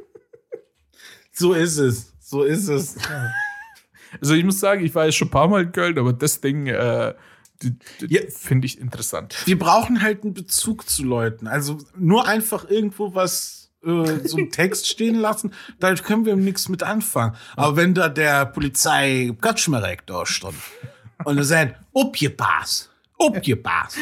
[1.35, 2.13] So ist es.
[2.19, 2.95] So ist es.
[4.21, 6.39] Also ich muss sagen, ich war jetzt schon ein paar Mal in Köln, aber das
[6.39, 7.13] Ding äh,
[8.07, 8.21] ja.
[8.29, 9.35] finde ich interessant.
[9.45, 11.47] Wir brauchen halt einen Bezug zu Leuten.
[11.47, 16.69] Also nur einfach irgendwo was äh, so einen Text stehen lassen, da können wir nichts
[16.69, 17.35] mit anfangen.
[17.57, 20.55] Aber wenn da der Polizei Kaczmarek da stand
[21.25, 23.97] und er sagt, upgepasst, upgepasst.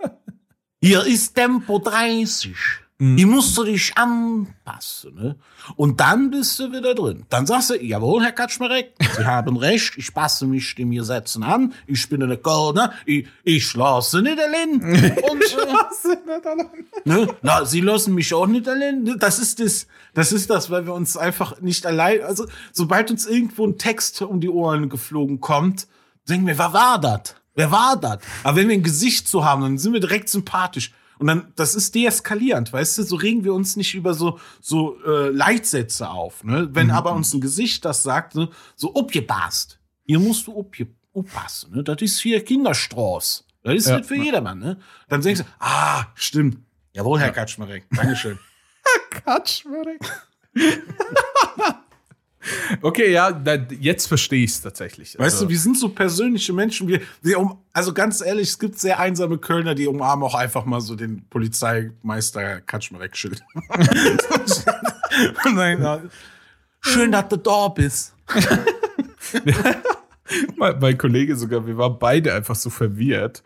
[0.80, 2.54] Hier ist Tempo 30.
[2.98, 3.16] Mhm.
[3.16, 5.14] Die musst du dich anpassen.
[5.14, 5.36] Ne?
[5.76, 7.24] Und dann bist du wieder drin.
[7.30, 11.74] Dann sagst du, jawohl, Herr Kaczmarek, Sie haben recht, ich passe mich dem Gesetzen an,
[11.86, 14.74] ich bin eine Kölner, ich, ich lasse nicht allein.
[14.74, 16.56] Und, äh,
[17.04, 17.28] ne?
[17.42, 19.02] Na, Sie lassen mich auch nicht allein.
[19.02, 19.16] Ne?
[19.18, 23.26] Das ist das, das ist das, weil wir uns einfach nicht allein, also sobald uns
[23.26, 25.88] irgendwo ein Text um die Ohren geflogen kommt,
[26.28, 27.34] denken wir, wer war das?
[27.54, 28.18] Wer war das?
[28.44, 30.92] Aber wenn wir ein Gesicht zu haben, dann sind wir direkt sympathisch.
[31.22, 35.00] Und dann, das ist deeskalierend, weißt du, so regen wir uns nicht über so, so
[35.04, 36.42] äh, Leitsätze auf.
[36.42, 36.68] Ne?
[36.72, 36.94] Wenn mhm.
[36.94, 40.68] aber uns ein Gesicht das sagt, ne, so upgebast, hier musst du
[41.14, 41.84] aufpassen, ne?
[41.84, 43.46] das ist hier Kinderstraß.
[43.62, 43.98] Das ist ja.
[43.98, 44.58] nicht für jedermann.
[44.58, 44.80] Ne?
[45.08, 46.58] Dann denkst du, ah, stimmt.
[46.92, 47.32] Jawohl, Herr ja.
[47.32, 47.86] Kaczmarek.
[47.92, 48.40] Dankeschön.
[49.24, 50.00] Kaczmarek.
[52.80, 55.18] Okay, ja, da, jetzt verstehe ich es tatsächlich.
[55.18, 56.88] Weißt also, du, wir sind so persönliche Menschen.
[56.88, 60.64] Wir, wir um, also ganz ehrlich, es gibt sehr einsame Kölner, die umarmen auch einfach
[60.64, 63.42] mal so den Polizeimeister Kaczmarek-Schild.
[66.80, 68.14] Schön, dass du da bist.
[70.56, 73.42] mein, mein, Kollege sogar, wir waren beide einfach so verwirrt.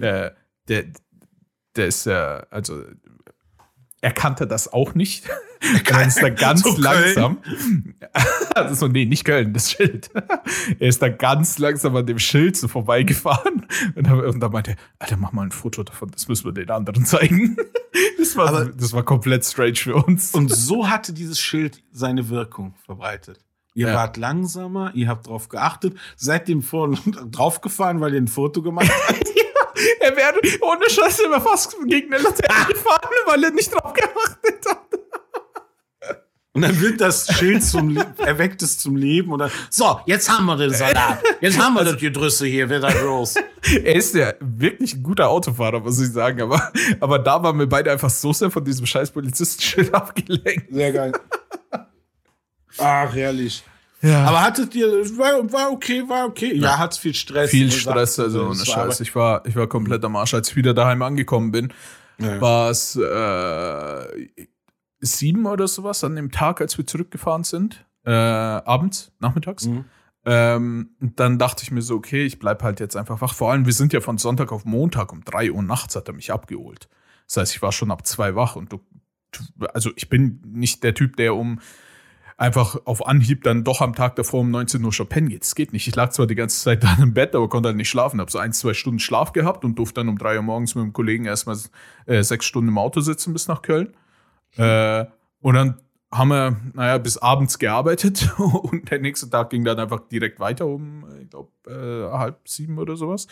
[0.00, 0.30] Äh,
[0.68, 0.84] der,
[1.76, 2.82] der ist ja, also
[4.00, 5.28] er kannte das auch nicht.
[5.86, 7.38] Er ist da ganz so langsam.
[8.54, 10.10] Also so, nee, nicht Köln, das Schild.
[10.78, 14.76] er ist da ganz langsam an dem Schild so vorbeigefahren und, und dann meinte er,
[14.98, 17.56] Alter, mach mal ein Foto davon, das müssen wir den anderen zeigen.
[18.18, 20.32] Das war, Aber, das war komplett strange für uns.
[20.32, 23.38] Und so hatte dieses Schild seine Wirkung verbreitet.
[23.74, 23.94] Ihr ja.
[23.94, 26.98] wart langsamer, ihr habt drauf geachtet, seid dem vorne
[27.30, 29.32] draufgefahren, weil ihr ein Foto gemacht habt.
[30.00, 34.41] Er wäre ohne Scheiß immer fast gegen eine Laterne gefahren, weil er nicht drauf geachtet.
[36.54, 40.44] Und dann wird das Schild zum, erweckt es zum Leben und dann, so, jetzt haben
[40.44, 41.22] wir den Salat.
[41.40, 43.36] Jetzt haben wir also, das Gedrüsse hier wieder los.
[43.62, 47.66] Er ist ja wirklich ein guter Autofahrer, muss ich sagen, aber, aber da waren wir
[47.66, 50.66] beide einfach so sehr von diesem scheiß Polizistenschild abgelenkt.
[50.70, 51.12] Sehr geil.
[52.78, 53.64] Ach, herrlich.
[54.02, 54.24] Ja.
[54.24, 56.54] Aber hattet ihr, war, war okay, war okay.
[56.54, 57.50] Ja, ja hat viel Stress.
[57.50, 59.00] Viel Stress, also ohne Scheiß.
[59.00, 60.34] Ich war, ich war komplett am Arsch.
[60.34, 61.72] Als ich wieder daheim angekommen bin,
[62.18, 62.40] ja.
[62.40, 64.26] war es äh,
[65.02, 67.84] sieben oder sowas an dem Tag, als wir zurückgefahren sind.
[68.04, 69.66] Äh, abends, nachmittags.
[69.66, 69.84] Mhm.
[70.24, 73.34] Ähm, dann dachte ich mir so, okay, ich bleib halt jetzt einfach wach.
[73.34, 76.14] Vor allem, wir sind ja von Sonntag auf Montag um drei Uhr nachts hat er
[76.14, 76.88] mich abgeholt.
[77.26, 78.80] Das heißt, ich war schon ab zwei wach und du,
[79.74, 81.60] also ich bin nicht der Typ, der um
[82.36, 85.42] einfach auf Anhieb dann doch am Tag davor um 19 Uhr schon pennen geht.
[85.42, 85.86] Das geht nicht.
[85.86, 88.20] Ich lag zwar die ganze Zeit dann im Bett, aber konnte halt nicht schlafen.
[88.20, 90.84] Hab so ein, zwei Stunden Schlaf gehabt und durfte dann um drei Uhr morgens mit
[90.84, 91.56] dem Kollegen erstmal
[92.06, 93.94] äh, sechs Stunden im Auto sitzen bis nach Köln.
[94.56, 95.06] Äh,
[95.40, 100.00] und dann haben wir, naja, bis abends gearbeitet und der nächste Tag ging dann einfach
[100.08, 103.28] direkt weiter um, ich glaube, äh, halb sieben oder sowas.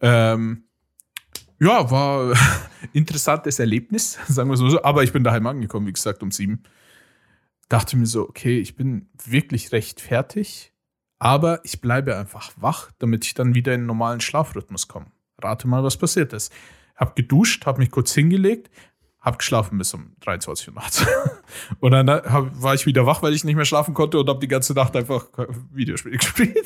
[0.00, 0.64] Ähm,
[1.58, 2.34] ja, war
[2.92, 4.82] interessantes Erlebnis, sagen wir so.
[4.82, 6.62] Aber ich bin daheim angekommen, wie gesagt, um sieben
[7.68, 10.72] dachte mir so, okay, ich bin wirklich recht fertig,
[11.18, 15.06] aber ich bleibe einfach wach, damit ich dann wieder in den normalen Schlafrhythmus komme.
[15.38, 16.52] Rate mal, was passiert ist.
[16.94, 18.70] Hab geduscht, hab mich kurz hingelegt,
[19.26, 21.04] hab geschlafen bis um 23 Uhr nachts.
[21.80, 24.40] und dann hab, war ich wieder wach, weil ich nicht mehr schlafen konnte und hab
[24.40, 25.26] die ganze Nacht einfach
[25.72, 26.64] Videospiele gespielt.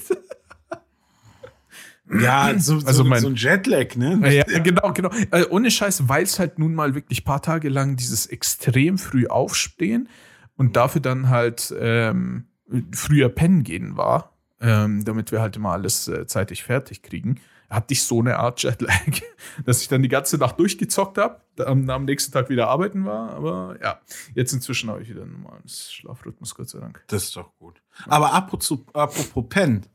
[2.20, 4.20] Ja, so, also mein, so ein Jetlag, ne?
[4.31, 5.11] Ja, genau, genau.
[5.31, 9.27] Also ohne Scheiß, weil es halt nun mal wirklich paar Tage lang dieses extrem früh
[9.27, 10.09] aufstehen
[10.57, 12.49] und dafür dann halt ähm,
[12.92, 14.30] früher pennen gehen war,
[14.61, 18.62] ähm, damit wir halt immer alles äh, zeitig fertig kriegen, hatte ich so eine Art
[18.62, 19.20] Jetlag,
[19.64, 23.31] dass ich dann die ganze Nacht durchgezockt habe, am, am nächsten Tag wieder arbeiten war.
[23.31, 24.01] Aber ja,
[24.35, 27.03] jetzt inzwischen habe ich wieder einen normalen Schlafrhythmus, Gott sei Dank.
[27.07, 27.81] Das ist doch gut.
[28.07, 29.87] Aber apropos, apropos Pen.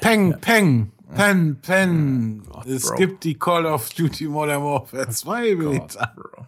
[0.00, 0.36] Peng, ja.
[0.38, 2.42] Peng, Pen, Pen.
[2.48, 2.96] Oh Gott, es Bro.
[2.96, 6.46] gibt die Call of Duty Modern Warfare 2 Gott, Bro.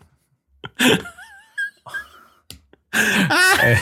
[3.62, 3.78] Ey,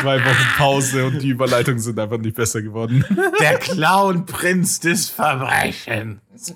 [0.00, 3.04] zwei Wochen Pause und die Überleitungen sind einfach nicht besser geworden.
[3.38, 6.54] Der Clown-Prinz des Verbrechens.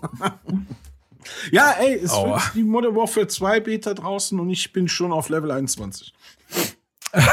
[1.51, 2.37] ja, ey, es Aua.
[2.37, 6.15] wird die Modern Warfare 2 Beta draußen und ich bin schon auf Level 21.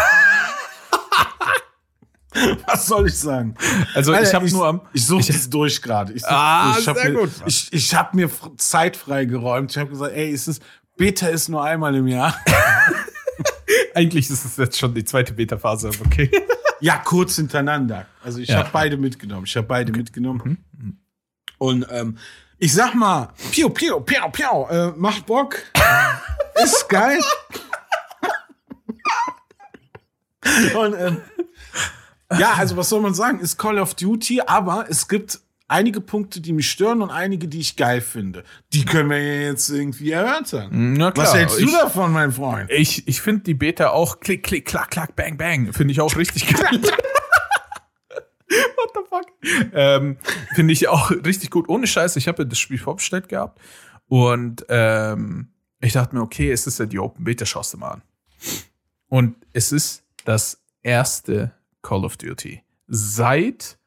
[2.66, 3.56] Was soll ich sagen?
[3.94, 4.82] Also Alter, ich habe nur am.
[4.94, 6.14] Ich suche es durch gerade.
[6.14, 7.30] Ich, Ah, ich hab sehr mir, gut.
[7.46, 9.72] Ich, ich habe mir Zeit freigeräumt.
[9.72, 10.62] Ich habe gesagt, ey, es ist
[10.98, 12.36] Beta ist nur einmal im Jahr.
[13.96, 16.30] Eigentlich ist es jetzt schon die zweite Beta-Phase, aber okay.
[16.84, 18.08] Ja, kurz hintereinander.
[18.24, 18.58] Also ich Ja.
[18.58, 19.46] habe beide mitgenommen.
[19.46, 20.58] Ich habe beide mitgenommen.
[21.60, 22.18] Und ähm,
[22.58, 25.58] ich sag mal, piu, piu, piu, piu, äh, macht Bock.
[26.64, 27.20] Ist geil.
[30.76, 31.18] Und ähm,
[32.40, 33.40] ja, also was soll man sagen?
[33.40, 35.40] Ist Call of Duty, aber es gibt
[35.72, 38.44] einige Punkte, die mich stören und einige, die ich geil finde.
[38.74, 40.70] Die können wir jetzt irgendwie erörtern.
[40.94, 42.70] Na Was hältst du ich, davon, mein Freund?
[42.70, 45.74] Ich, ich finde die Beta auch klick, klick, klack, klack, bang, bang.
[45.74, 46.82] Finde ich auch richtig geil.
[48.52, 49.28] What the fuck?
[49.74, 50.18] Ähm,
[50.54, 51.70] finde ich auch richtig gut.
[51.70, 53.60] Ohne Scheiß, ich habe ja das Spiel vorbestellt gehabt.
[54.08, 57.92] Und ähm, ich dachte mir, okay, es ist ja die Open Beta, schaust du mal
[57.92, 58.02] an.
[59.08, 62.62] Und es ist das erste Call of Duty.
[62.88, 63.78] Seit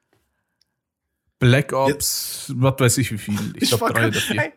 [1.45, 3.35] Black Ops, was weiß ich wie viel.
[3.57, 4.41] Ich glaube wollte drei oder vier.
[4.41, 4.53] Hey,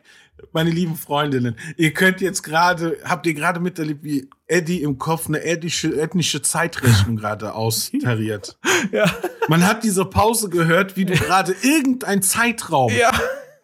[0.54, 5.28] meine lieben Freundinnen, ihr könnt jetzt gerade, habt ihr gerade miterlebt, wie Eddie im Kopf
[5.28, 8.58] eine ethnische, ethnische Zeitrechnung gerade austariert.
[8.92, 9.12] Ja.
[9.48, 13.12] Man hat diese Pause gehört, wie du gerade irgendein Zeitraum ja.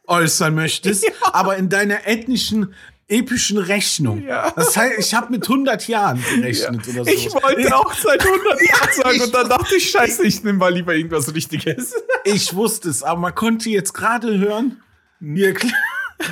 [0.07, 2.73] äußern möchtest, aber in deiner ethnischen
[3.08, 4.24] epischen Rechnung.
[4.24, 4.52] Ja.
[4.52, 7.12] Das heißt, ich habe mit 100 Jahren gerechnet oder so.
[7.12, 10.74] Ich wollte auch seit 100 Jahren sagen und dann dachte ich, scheiße, ich nehme mal
[10.74, 11.94] lieber irgendwas Richtiges.
[12.24, 14.82] Ich wusste es, aber man konnte jetzt gerade hören,
[15.20, 15.56] wie er,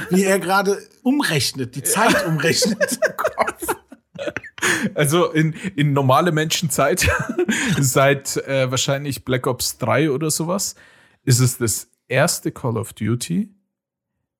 [0.10, 3.76] wie er gerade umrechnet, die Zeit umrechnet im Kopf.
[4.94, 7.08] Also in, in normale Menschenzeit,
[7.80, 10.76] seit äh, wahrscheinlich Black Ops 3 oder sowas,
[11.24, 13.54] ist es das erste Call of Duty,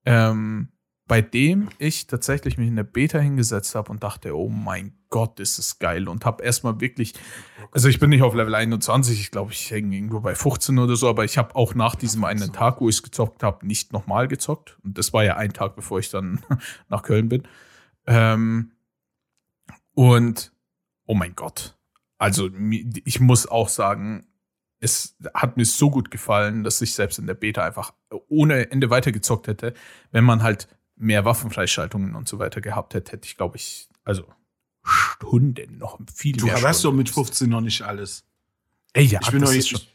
[0.06, 0.71] ähm,
[1.12, 5.42] bei dem ich tatsächlich mich in der Beta hingesetzt habe und dachte, oh mein Gott,
[5.42, 6.08] ist das geil.
[6.08, 7.16] Und habe erstmal wirklich,
[7.74, 10.96] also ich bin nicht auf Level 21, ich glaube, ich hänge irgendwo bei 15 oder
[10.96, 13.92] so, aber ich habe auch nach diesem einen Tag, wo ich es gezockt habe, nicht
[13.92, 14.78] nochmal gezockt.
[14.86, 16.40] Und das war ja ein Tag, bevor ich dann
[16.88, 17.46] nach Köln bin.
[18.08, 18.72] Ähm,
[19.94, 20.54] und
[21.08, 21.78] oh mein Gott.
[22.20, 22.50] Also
[23.04, 24.28] ich muss auch sagen,
[24.80, 27.94] es hat mir so gut gefallen, dass ich selbst in der Beta einfach
[28.30, 29.74] ohne Ende weitergezockt hätte.
[30.12, 30.70] Wenn man halt
[31.02, 34.24] mehr Waffenfreischaltungen und so weiter gehabt hätte, hätte ich, glaube ich, also
[34.84, 36.56] Stunden noch viel Du mehr.
[36.56, 37.28] hast doch Stunden mit investiert.
[37.28, 38.24] 15 noch nicht alles.
[38.94, 39.88] Ey, ja, Ich bin, das doch jetzt,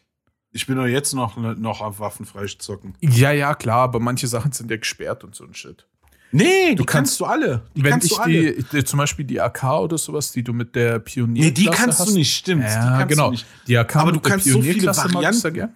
[0.52, 2.94] ich bin doch jetzt noch, noch auf waffenfrei zocken.
[3.00, 5.86] Ja, ja, klar, aber manche Sachen sind ja gesperrt und so ein Shit.
[6.32, 7.62] Nee, die Du kannst, kannst- du alle.
[7.74, 8.52] Die Wenn kannst ich du alle.
[8.54, 11.44] die, die, zum Beispiel die AK oder sowas, die du mit der Pionier.
[11.44, 12.64] Nee, die kannst du nicht, stimmt.
[12.64, 13.26] die Ja, genau.
[13.26, 13.46] Du nicht.
[13.68, 15.54] Die AK Aber du kannst so viele Varianten.
[15.54, 15.74] gerne.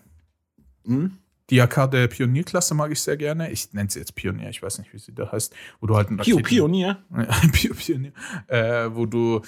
[0.87, 1.17] Hm?
[1.51, 3.51] Die AK der Pionierklasse mag ich sehr gerne.
[3.51, 5.55] Ich nenne sie jetzt Pionier, ich weiß nicht, wie sie da heißt.
[5.81, 7.03] Wo du halt einen Pio, Pionier.
[7.53, 8.13] Pio- Pionier.
[8.47, 9.43] Äh, wo du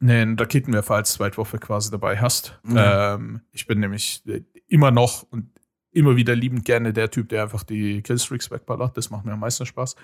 [0.00, 2.60] einen Raketenwerfer als Zweitwaffe quasi dabei hast.
[2.68, 3.14] Ja.
[3.14, 5.50] Ähm, ich bin nämlich äh, immer noch und
[5.92, 8.96] immer wieder liebend gerne der Typ, der einfach die Killstreaks wegballert.
[8.96, 9.94] Das macht mir am meisten Spaß.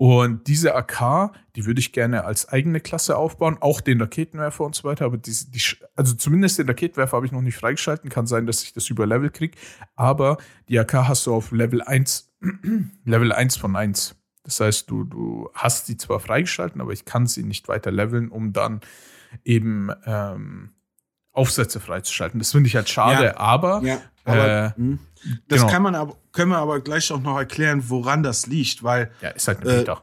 [0.00, 4.74] Und diese AK, die würde ich gerne als eigene Klasse aufbauen, auch den Raketenwerfer und
[4.74, 5.04] so weiter.
[5.04, 5.60] Aber die, die,
[5.94, 8.08] also zumindest den Raketenwerfer habe ich noch nicht freigeschalten.
[8.08, 9.58] Kann sein, dass ich das über Level kriege.
[9.96, 10.38] Aber
[10.70, 12.32] die AK hast du auf Level 1,
[13.04, 14.16] Level 1 von 1.
[14.42, 18.30] Das heißt, du, du hast sie zwar freigeschalten, aber ich kann sie nicht weiter leveln,
[18.30, 18.80] um dann
[19.44, 20.70] eben ähm,
[21.32, 22.40] Aufsätze freizuschalten.
[22.40, 23.36] Das finde ich halt schade, Ja.
[23.36, 24.98] aber Ja, aber Äh, hm.
[25.48, 25.72] das genau.
[25.72, 29.30] kann man aber, können wir aber gleich auch noch erklären, woran das liegt, weil ja,
[29.30, 29.94] ist halt eine Äh.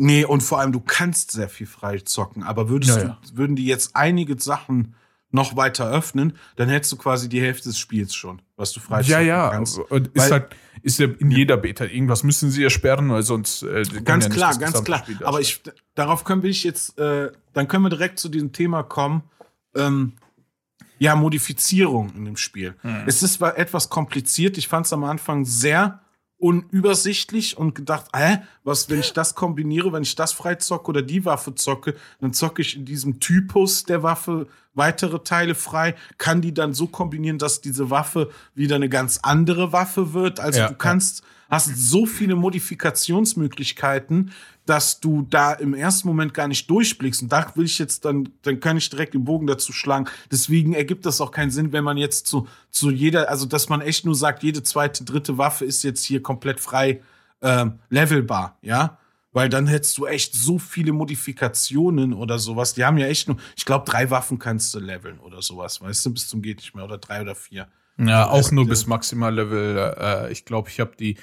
[0.00, 3.18] Nee, und vor allem, du kannst sehr viel frei zocken, aber würdest Ja, ja.
[3.28, 4.94] Du, würden die jetzt einige Sachen
[5.30, 9.02] noch weiter öffnen, dann hättest du quasi die Hälfte des Spiels schon, was du frei
[9.02, 9.78] Ja, ja, kannst.
[9.78, 11.84] und ist Weil- halt, ist ja in jeder Beta.
[11.84, 13.62] Irgendwas müssen sie ja sperren, weil sonst.
[13.64, 15.00] Äh, Ganz ja klar, ganz klar.
[15.00, 15.60] Spiel Aber ich,
[15.96, 19.24] darauf können wir jetzt, äh, dann können wir direkt zu diesem Thema kommen.
[19.74, 20.12] Ähm,
[20.98, 22.74] ja, Modifizierung in dem Spiel.
[22.82, 23.04] Hm.
[23.06, 24.58] Es ist zwar etwas kompliziert.
[24.58, 26.00] Ich fand es am Anfang sehr
[26.38, 31.02] unübersichtlich und gedacht, hä, was, wenn ich das kombiniere, wenn ich das frei zocke oder
[31.02, 36.40] die Waffe zocke, dann zocke ich in diesem Typus der Waffe weitere Teile frei, kann
[36.40, 40.38] die dann so kombinieren, dass diese Waffe wieder eine ganz andere Waffe wird.
[40.38, 44.30] Also Ja, du kannst, hast so viele Modifikationsmöglichkeiten,
[44.68, 47.22] dass du da im ersten Moment gar nicht durchblickst.
[47.22, 50.06] Und da will ich jetzt dann, dann kann ich direkt den Bogen dazu schlagen.
[50.30, 53.80] Deswegen ergibt das auch keinen Sinn, wenn man jetzt zu, zu jeder, also dass man
[53.80, 57.00] echt nur sagt, jede zweite, dritte Waffe ist jetzt hier komplett frei
[57.40, 58.98] ähm, levelbar, ja.
[59.32, 62.74] Weil dann hättest du echt so viele Modifikationen oder sowas.
[62.74, 66.04] Die haben ja echt nur, ich glaube, drei Waffen kannst du leveln oder sowas, weißt
[66.06, 66.84] du, bis zum geht nicht mehr.
[66.84, 67.68] Oder drei oder vier.
[67.98, 68.70] Ja, auch nur Ja.
[68.70, 69.94] bis Maximallevel.
[69.98, 71.16] Äh, ich glaube, ich habe die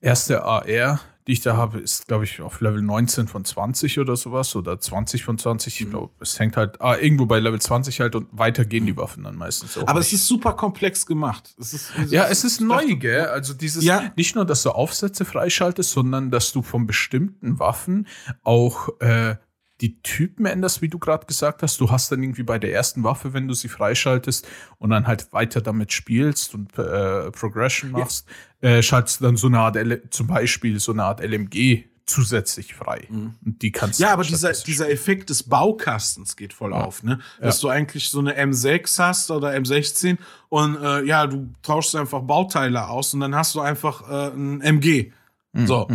[0.00, 4.16] erste AR, die ich da habe, ist, glaube ich, auf Level 19 von 20 oder
[4.16, 5.80] sowas oder 20 von 20.
[5.80, 5.90] Ich Mhm.
[5.90, 9.22] glaube, es hängt halt ah, irgendwo bei Level 20 halt und weiter gehen die Waffen
[9.22, 9.86] dann meistens auch.
[9.86, 10.08] Aber nicht.
[10.12, 11.54] es ist super komplex gemacht.
[11.60, 13.26] Es ist, Ja, es ist neu, gell?
[13.26, 14.10] Also dieses, Ja.
[14.16, 18.08] nicht nur, dass du Aufsätze freischaltest, sondern dass du von bestimmten Waffen
[18.42, 19.36] auch äh,
[19.80, 21.80] die Typen änderst, wie du gerade gesagt hast.
[21.80, 24.46] Du hast dann irgendwie bei der ersten Waffe, wenn du sie freischaltest
[24.78, 28.26] und dann halt weiter damit spielst und äh, Progression machst,
[28.60, 32.74] äh, schaltest du dann so eine Art, L zum Beispiel so eine Art LMG zusätzlich
[32.74, 33.06] frei.
[33.44, 34.04] Und die kannst Mhm.
[34.04, 37.20] Ja, aber dieser, dieser Effekt des Baukastens geht voll auf, ne?
[37.40, 42.20] Dass du eigentlich so eine M6 hast oder M16 und äh, ja, du tauschst einfach
[42.22, 45.12] Bauteile aus und dann hast du einfach äh, ein MG.
[45.66, 45.88] So.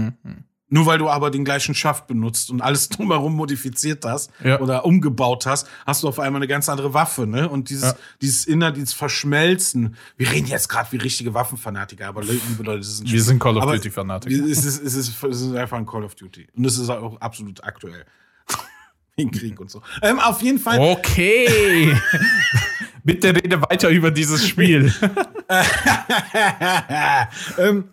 [0.67, 4.59] Nur weil du aber den gleichen Schaft benutzt und alles drumherum modifiziert hast Ja.
[4.59, 7.47] oder umgebaut hast, hast du auf einmal eine ganz andere Waffe, ne?
[7.47, 7.97] Und dieses, Ja.
[8.21, 9.95] dieses Inner, dieses Verschmelzen.
[10.17, 13.37] Wir reden jetzt gerade wie richtige Waffenfanatiker, aber liebe Leute, das ist ein Wir sind
[13.39, 14.43] Call of Aber Duty Fanatiker.
[14.43, 16.47] es ist, es, ist, es ist einfach ein Call of Duty.
[16.57, 18.03] Und es ist auch absolut aktuell.
[19.17, 19.81] Wegen Krieg und so.
[20.01, 20.79] Ähm, auf jeden Fall.
[20.79, 21.95] Okay.
[23.03, 24.91] Bitte rede weiter über dieses Spiel.
[27.57, 27.85] ähm,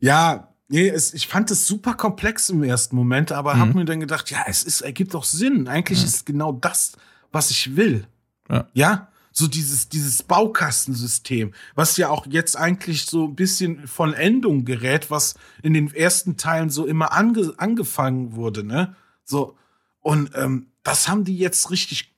[0.00, 3.60] ja, nee, es, ich fand es super komplex im ersten Moment, aber Mhm.
[3.60, 5.68] hab mir dann gedacht, ja, es ist, ergibt doch Sinn.
[5.68, 6.92] Eigentlich ist genau das,
[7.32, 8.06] was ich will.
[8.50, 8.66] Ja.
[8.74, 9.08] Ja?
[9.32, 15.10] So dieses, dieses Baukastensystem, was ja auch jetzt eigentlich so ein bisschen von Endung gerät,
[15.10, 18.96] was in den ersten Teilen so immer ange, angefangen wurde, ne?
[19.24, 19.56] So.
[20.00, 22.14] Und ähm, das haben die jetzt richtig,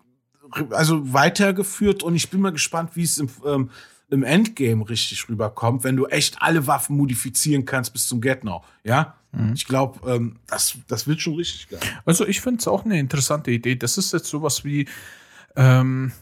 [0.71, 3.71] also weitergeführt und ich bin mal gespannt, wie es im, ähm,
[4.11, 8.63] im Endgame richtig rüberkommt, wenn du echt alle Waffen modifizieren kannst bis zum Get Now,
[8.85, 9.15] ja?
[9.55, 11.81] Ich glaube, ähm, das, das wird schon richtig geil.
[12.07, 13.77] Also ich finde es auch eine interessante Idee.
[13.77, 14.89] Das ist jetzt sowas wie,
[15.55, 16.13] ähm,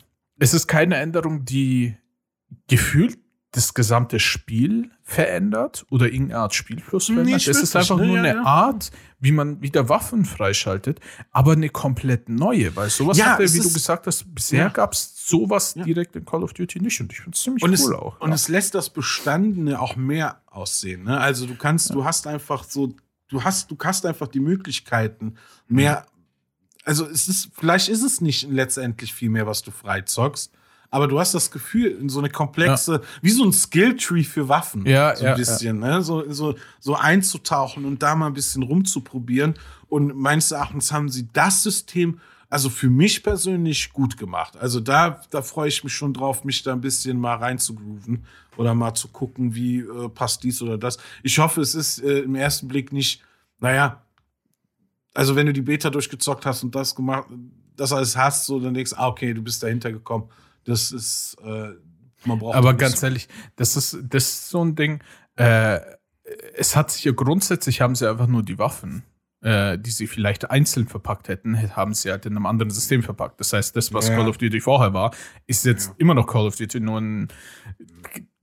[0.40, 1.96] es ist keine Änderung, die
[2.66, 3.16] gefühlt
[3.53, 7.35] das gesamte Spiel verändert oder irgendeine Art Spielfluss verändert.
[7.35, 8.07] Nicht es ist einfach ne?
[8.07, 8.42] nur Ja, eine ja.
[8.44, 13.59] Art, wie man wieder Waffen freischaltet, aber eine komplett neue, weil sowas Ja, hatte, wie
[13.61, 14.68] du gesagt hast, bisher Ja.
[14.68, 15.84] gab es sowas Ja.
[15.84, 18.20] direkt in Call of Duty nicht und ich finde es ziemlich Und, cool es, auch.
[18.20, 18.34] und ja.
[18.34, 21.04] es lässt das Bestandene auch mehr aussehen.
[21.04, 21.18] Ne?
[21.18, 22.94] Also du kannst, du hast einfach so,
[23.28, 25.34] du hast, du hast einfach die Möglichkeiten,
[25.68, 26.06] mehr.
[26.84, 30.52] Also es ist, vielleicht ist es nicht letztendlich viel mehr, was du freizockst,
[30.90, 34.86] aber du hast das Gefühl, in so eine komplexe, wie so ein Skilltree für Waffen,
[34.86, 36.02] Ja, so ja, ein bisschen, ne?
[36.02, 39.54] so, so, so einzutauchen und da mal ein bisschen rumzuprobieren.
[39.88, 44.56] Und meines Erachtens haben sie das System, also für mich persönlich gut gemacht.
[44.56, 48.24] Also da, da freue ich mich schon drauf, mich da ein bisschen mal reinzugrooven
[48.56, 50.98] oder mal zu gucken, wie äh, passt dies oder das.
[51.22, 53.22] Ich hoffe, es ist äh, im ersten Blick nicht,
[53.59, 54.02] naja,
[55.14, 57.28] also wenn du die Beta durchgezockt hast und das gemacht,
[57.76, 60.28] das alles hast, so dann denkst du, ah, okay, du bist dahinter gekommen.
[60.64, 61.70] Das ist, äh,
[62.24, 62.54] man braucht.
[62.54, 65.02] Aber ganz ehrlich, das ist, das ist so ein Ding.
[65.37, 65.80] Äh,
[66.54, 69.04] es hat sich ja grundsätzlich haben sie einfach nur die Waffen,
[69.42, 73.38] äh, die sie vielleicht einzeln verpackt hätten, haben sie halt in einem anderen System verpackt.
[73.40, 74.16] Das heißt, das, was Ja.
[74.16, 75.12] Call of Duty vorher war,
[75.46, 77.29] ist jetzt immer noch Call of Duty, nur in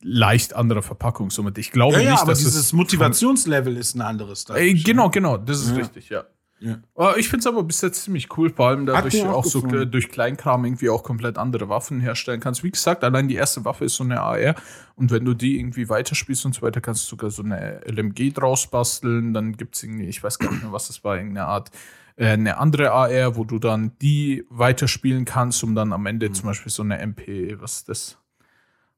[0.02, 1.30] leicht anderer Verpackung.
[1.30, 4.46] Somit ich glaube Ja, ja, nicht, aber dass dieses es Motivationslevel ist ein anderes.
[4.46, 5.12] Dadurch, genau, ne?
[5.12, 5.76] genau, das ist Ja.
[5.78, 6.24] richtig, ja.
[6.66, 6.80] Ja.
[6.96, 9.66] Aber ich finde es aber bis jetzt ziemlich cool, vor allem dadurch auch auch so
[9.68, 12.64] äh, durch Kleinkram irgendwie auch komplett andere Waffen herstellen kannst.
[12.64, 14.56] Wie gesagt, allein die erste Waffe ist so eine AR
[14.96, 18.32] und wenn du die irgendwie weiterspielst und so weiter, kannst du sogar so eine LMG
[18.34, 19.34] draus basteln.
[19.34, 21.70] Dann gibt es irgendwie, ich weiß gar nicht mehr, was das war, irgendeine Art,
[22.16, 26.34] äh, eine andere AR, wo du dann die weiterspielen kannst, um dann am Ende Mhm.
[26.34, 28.18] zum Beispiel so eine MP, was ist das?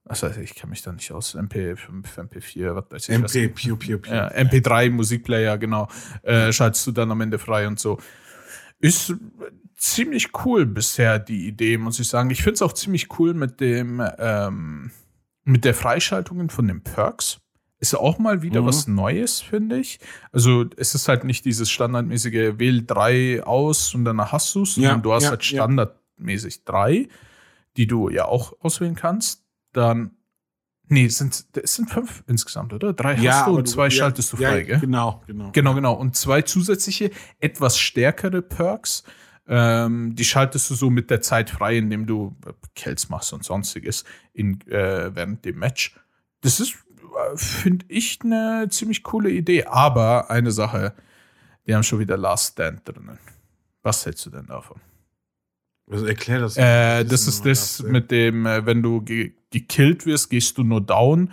[0.07, 1.35] Was weiß ich, kenne mich da nicht aus.
[1.35, 1.77] MP5,
[2.15, 3.23] MP4, was weiß ich.
[3.23, 4.13] was MP, Piu, Piu, Piu.
[4.13, 5.87] ja, MP3 Musikplayer, genau.
[6.21, 7.97] Äh, schaltest du dann am Ende frei und so.
[8.79, 9.13] Ist
[9.75, 12.29] ziemlich cool bisher die Idee, muss ich sagen.
[12.29, 14.91] Ich finde es auch ziemlich cool mit dem ähm,
[15.43, 17.39] mit der Freischaltungen von den Perks.
[17.79, 18.65] Ist auch mal wieder Mhm.
[18.67, 19.99] was Neues, finde ich.
[20.31, 24.75] Also es ist halt nicht dieses standardmäßige Wähl drei aus und dann hast du es,
[24.75, 25.57] sondern Ja, du hast ja, halt ja.
[25.63, 27.07] standardmäßig drei,
[27.77, 29.44] die du ja auch auswählen kannst.
[29.75, 30.11] Dann
[30.87, 32.93] Nee, es sind, es sind fünf insgesamt, oder?
[32.93, 34.79] Drei hast du und zwei ja, schaltest du ja, frei, gell?
[34.79, 35.49] Genau, genau.
[35.51, 35.93] Genau, genau.
[35.93, 37.09] Und zwei zusätzliche,
[37.39, 39.03] etwas stärkere Perks.
[39.47, 43.43] Ähm, die schaltest du so mit der Zeit frei, indem du äh, Kills machst und
[43.43, 45.95] sonstiges in, äh, während dem Match.
[46.41, 49.65] Das ist, äh, finde ich, eine ziemlich coole Idee.
[49.65, 50.93] Aber eine Sache,
[51.65, 53.19] die haben schon wieder Last Stand drinnen.
[53.81, 54.79] Was hältst du denn davon?
[55.89, 56.57] Also erklär das.
[56.57, 57.89] Äh, das ist das ja.
[57.89, 61.31] mit dem, äh, wenn du ge gekillt wirst, gehst du nur down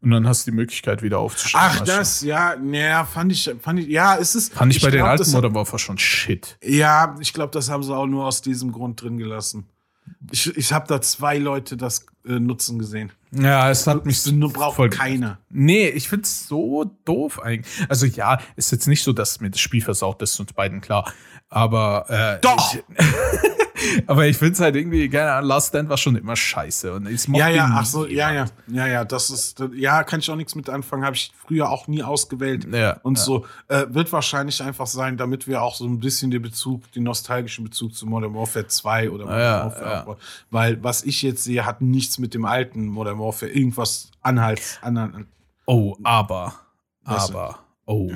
[0.00, 1.60] und dann hast du die Möglichkeit wieder aufzustehen.
[1.64, 4.52] Ach, das, ja, naja, fand ich, fand ich, ja, es ist.
[4.52, 6.58] Fand ich, bei den glaub, alten das- Modern Warfare schon shit.
[6.62, 9.66] Ja, ich glaube, das haben sie auch nur aus diesem Grund drin gelassen.
[10.30, 13.10] Ich, ich habe da zwei Leute das äh, nutzen gesehen.
[13.32, 15.38] Ja, es hat mich nur braucht voll- keiner.
[15.50, 17.66] Nee, ich find's so doof eigentlich.
[17.88, 21.12] Also ja, ist jetzt nicht so, dass mir das Spiel versaut ist, uns beiden klar.
[21.48, 22.74] Aber äh, Doch!
[22.74, 22.82] Ich,
[24.06, 26.92] aber ich find's halt irgendwie, Ahnung, Last Stand war schon immer scheiße.
[26.92, 30.30] Und ich Ja, ja, ach so, ja, ja, ja, ja, das ist, ja, kann ich
[30.30, 33.24] auch nichts mit anfangen, habe ich früher auch nie ausgewählt Ja, und ja.
[33.24, 33.46] so.
[33.68, 37.64] Äh, wird wahrscheinlich einfach sein, damit wir auch so ein bisschen den Bezug, den nostalgischen
[37.64, 40.16] Bezug zu Modern Warfare 2 oder Modern Ja, Warfare ja.
[40.50, 45.26] Weil was ich jetzt sehe, hat nichts mit dem alten Modern Warfare irgendwas Anhalts, an,
[45.66, 46.54] Oh, aber,
[47.04, 48.10] aber, oh,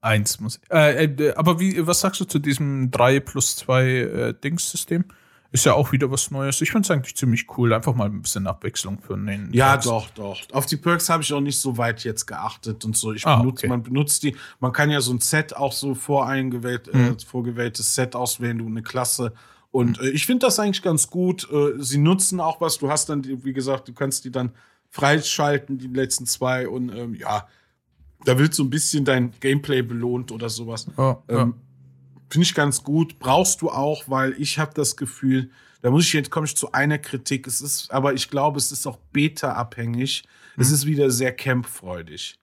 [0.00, 0.60] eins muss.
[0.70, 5.04] Äh, äh, aber wie, was sagst du zu diesem 3 plus 2 äh, Dings-System?
[5.52, 6.60] Ist ja auch wieder was Neues.
[6.60, 7.72] Ich find's eigentlich ziemlich cool.
[7.72, 9.52] Einfach mal ein bisschen Abwechslung für den.
[9.52, 9.84] Ja, Perks.
[9.86, 10.40] doch, doch.
[10.52, 13.12] Auf die Perks habe ich auch nicht so weit jetzt geachtet und so.
[13.12, 13.68] Ich Ah, benutze, okay.
[13.68, 17.00] man benutzt die, man kann ja so ein Set auch so voreingewählt, Mhm.
[17.00, 19.32] äh, vorgewähltes Set auswählen, du eine Klasse.
[19.72, 21.48] Und äh, ich finde das eigentlich ganz gut.
[21.50, 22.78] Äh, sie nutzen auch was.
[22.78, 24.52] Du hast dann, die, wie gesagt, du kannst die dann
[24.88, 26.68] freischalten, die letzten zwei.
[26.68, 27.48] Und ähm, ja,
[28.24, 30.86] da wird so ein bisschen dein Gameplay belohnt oder sowas.
[30.96, 31.42] Ja, ja.
[31.42, 31.54] Ähm,
[32.28, 33.18] Finde ich ganz gut.
[33.18, 35.50] Brauchst du auch, weil ich habe das Gefühl,
[35.82, 37.46] da muss ich jetzt komme ich zu einer Kritik.
[37.46, 40.22] Es ist, aber ich glaube, es ist auch beta-abhängig.
[40.56, 40.62] Mhm.
[40.62, 42.36] Es ist wieder sehr campfreudig.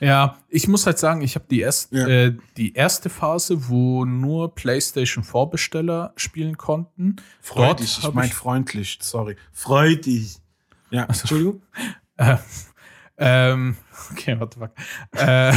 [0.00, 2.06] Ja, ich muss halt sagen, ich habe die, erst, Ja.
[2.06, 7.16] äh, die erste Phase, wo nur PlayStation Vorbesteller spielen konnten.
[7.40, 9.36] Freudig, ich meine freundlich, sorry.
[9.52, 10.36] Freudig.
[10.90, 11.62] Ja, Entschuldigung.
[12.20, 12.36] Äh,
[13.18, 13.76] ähm,
[14.12, 14.70] okay, warte mal.
[15.12, 15.52] Äh,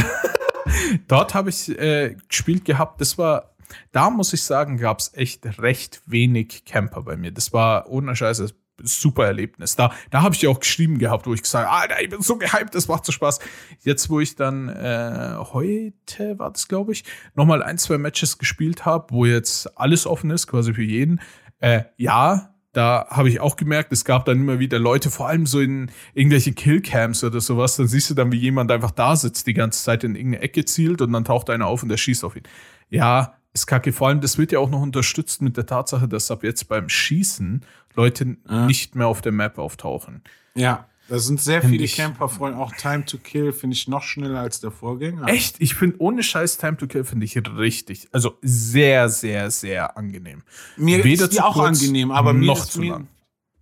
[1.08, 3.00] dort habe ich äh, gespielt gehabt.
[3.00, 3.54] Das war,
[3.92, 7.32] da muss ich sagen, gab es echt recht wenig Camper bei mir.
[7.32, 9.76] Das war ohne Scheiße super Erlebnis.
[9.76, 12.22] Da, da habe ich dir auch geschrieben gehabt, wo ich gesagt habe, Alter, ich bin
[12.22, 13.38] so gehypt, das macht so Spaß.
[13.80, 17.04] Jetzt, wo ich dann äh, heute war das, glaube ich,
[17.34, 21.20] nochmal ein, zwei Matches gespielt habe, wo jetzt alles offen ist, quasi für jeden.
[21.60, 25.46] Äh, ja, da habe ich auch gemerkt, es gab dann immer wieder Leute, vor allem
[25.46, 29.46] so in irgendwelche Killcams oder sowas, dann siehst du dann, wie jemand einfach da sitzt,
[29.46, 32.24] die ganze Zeit in irgendeine Ecke zielt und dann taucht einer auf und der schießt
[32.24, 32.44] auf ihn.
[32.88, 33.92] Ja, ist kacke.
[33.92, 36.88] Vor allem, das wird ja auch noch unterstützt mit der Tatsache, dass ab jetzt beim
[36.88, 37.62] Schießen
[37.94, 38.66] Leute Ja.
[38.66, 40.22] nicht mehr auf der Map auftauchen.
[40.54, 42.54] Ja, da sind sehr viele ich- Camper freuen.
[42.54, 45.28] Auch Time to Kill finde ich noch schneller als der Vorgänger.
[45.28, 45.56] Echt?
[45.60, 50.42] Ich finde, ohne Scheiß Time to Kill finde ich richtig, also sehr, sehr, sehr angenehm.
[50.78, 53.08] Mir Weder ist die zu auch angenehm, aber mir noch ist zu mir, lang.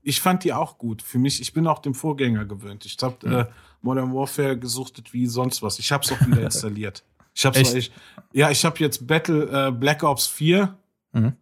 [0.03, 1.03] Ich fand die auch gut.
[1.03, 2.85] Für mich, ich bin auch dem Vorgänger gewöhnt.
[2.87, 3.33] Ich habe Hm.
[3.33, 3.47] äh,
[3.83, 5.79] Modern Warfare gesuchtet wie sonst was.
[5.81, 7.03] Ich habe es auch wieder installiert.
[7.35, 7.91] Ich habe echt,
[8.33, 10.77] ja, ich habe jetzt Battle äh, Black Ops 4
[11.13, 11.33] Mhm.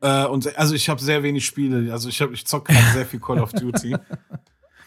[0.00, 1.92] äh, und also ich habe sehr wenig Spiele.
[1.92, 3.96] Also ich habe ich zocke gerade sehr viel Call of Duty.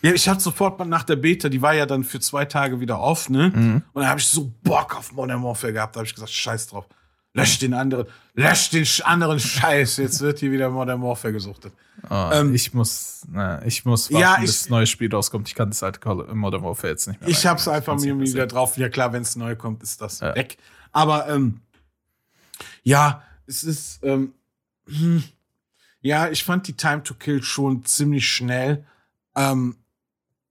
[0.02, 2.80] Ja, ich hatte sofort mal nach der Beta, die war ja dann für zwei Tage
[2.80, 3.52] wieder off, ne?
[3.54, 3.82] Mhm.
[3.94, 5.96] Und da habe ich so Bock auf Modern Warfare gehabt.
[5.96, 6.86] Da habe ich gesagt, scheiß drauf.
[7.34, 9.98] Lösch den anderen, lösch den anderen Scheiß.
[9.98, 11.74] Jetzt wird hier wieder Modern Warfare gesuchtet.
[12.10, 15.48] Ah, Ähm, ich muss, na, ich muss warten, ja, bis ich- das neue Spiel rauskommt.
[15.48, 17.30] Ich kann das alte Call Modern Warfare jetzt nicht mehr.
[17.30, 18.78] Ich hab's einfach Kann's mir wieder drauf.
[18.78, 20.34] Ja klar, wenn es neu kommt, ist das Ja.
[20.34, 20.58] weg.
[20.92, 21.60] Aber ähm,
[22.84, 24.34] ja, es ist ähm,
[24.88, 25.24] hm,
[26.02, 28.86] ja, ich fand die Time to Kill schon ziemlich schnell.
[29.36, 29.76] Ähm,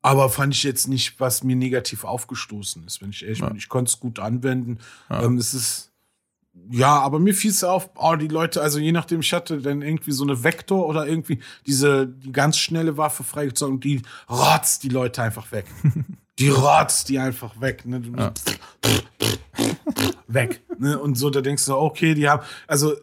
[0.03, 3.49] aber fand ich jetzt nicht, was mir negativ aufgestoßen ist, wenn ich ehrlich Ja.
[3.49, 3.57] bin.
[3.57, 4.79] Ich konnte es gut anwenden.
[5.11, 5.23] Ja.
[5.23, 5.89] Ähm, es ist
[6.71, 9.81] ja, aber mir fiel es auf, oh, die Leute, also je nachdem, ich hatte dann
[9.81, 14.83] irgendwie so eine Vektor oder irgendwie diese die ganz schnelle Waffe freigezogen und die rotzt
[14.83, 15.67] die Leute einfach weg.
[16.39, 17.87] die rotzt die einfach weg.
[17.87, 18.03] Ne?
[18.17, 18.33] Ja.
[20.27, 20.61] Weg.
[20.79, 20.99] Ne?
[20.99, 22.95] Und so, da denkst du, okay, die haben, also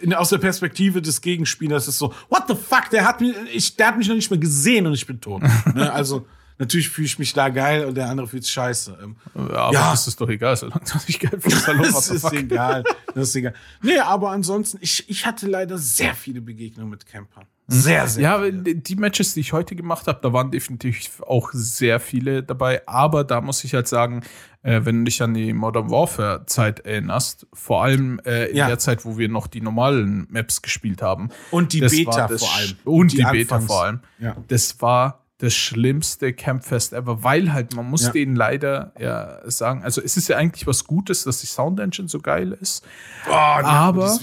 [0.00, 3.76] in, aus der Perspektive des Gegenspielers ist so, what the fuck, der hat mich, ich,
[3.76, 5.42] der hat mich noch nicht mehr gesehen und ich bin tot.
[5.74, 5.92] ne?
[5.92, 6.26] Also
[6.58, 8.98] natürlich fühle ich mich da geil und der andere fühlt sich scheiße.
[9.02, 9.90] Ähm, Ja, aber Ja.
[9.90, 11.66] das ist doch egal, solange du dich geil fühlst.
[11.66, 12.84] Hallo, das ist egal.
[13.14, 13.54] Das ist egal.
[13.82, 17.44] Nee, aber ansonsten, ich, ich hatte leider sehr viele Begegnungen mit Campern.
[17.44, 17.48] Hm.
[17.80, 18.62] Sehr, sehr Ja, viele.
[18.62, 22.86] die die Matches, die ich heute gemacht habe, da waren definitiv auch sehr viele dabei.
[22.86, 24.22] Aber da muss ich halt sagen,
[24.62, 28.68] äh, wenn du dich an die Modern Warfare Zeit erinnerst, vor allem äh, in Ja.
[28.68, 31.30] der Zeit, wo wir noch die normalen Maps gespielt haben.
[31.50, 32.68] Und die Beta vor allem.
[32.70, 34.00] Sch- Und die, Beta Anfangs- vor allem.
[34.20, 34.36] Ja.
[34.46, 38.10] Das war das schlimmste Campfest ever, weil halt, man muss Ja.
[38.12, 42.08] denen leider ja sagen, also es ist ja eigentlich was Gutes, dass die Sound Engine
[42.08, 42.82] so geil ist.
[43.28, 44.18] Oh, Aber-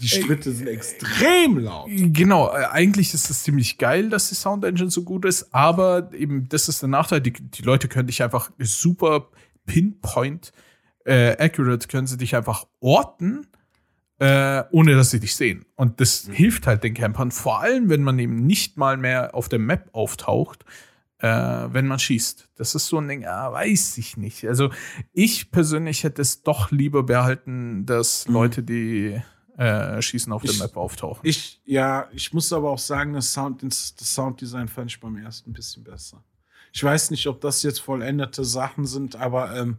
[0.00, 1.88] die Schritte sind extrem laut.
[1.90, 6.10] Genau, äh, eigentlich ist es ziemlich geil, dass die Sound Engine so gut ist, aber
[6.12, 9.28] eben das ist der Nachteil, die, die Leute können dich einfach super
[9.64, 10.52] pinpoint
[11.06, 13.46] äh, accurate, können sie dich einfach orten,
[14.24, 15.66] äh, ohne dass sie dich sehen.
[15.76, 19.48] Und das hilft halt den Campern, vor allem wenn man eben nicht mal mehr auf
[19.50, 20.64] der Map auftaucht,
[21.18, 22.48] äh, wenn man schießt.
[22.56, 24.46] Das ist so ein Ding, ah, weiß ich nicht.
[24.46, 24.70] Also
[25.12, 29.20] ich persönlich hätte es doch lieber behalten, dass Leute, die
[29.58, 31.20] äh, Schießen auf Ich- der Map auftauchen.
[31.22, 35.50] Ich, ja, ich muss aber auch sagen, das, Sound, das Sounddesign fand ich beim ersten
[35.50, 36.24] ein bisschen besser.
[36.72, 39.76] Ich weiß nicht, ob das jetzt vollendete Sachen sind, aber ähm,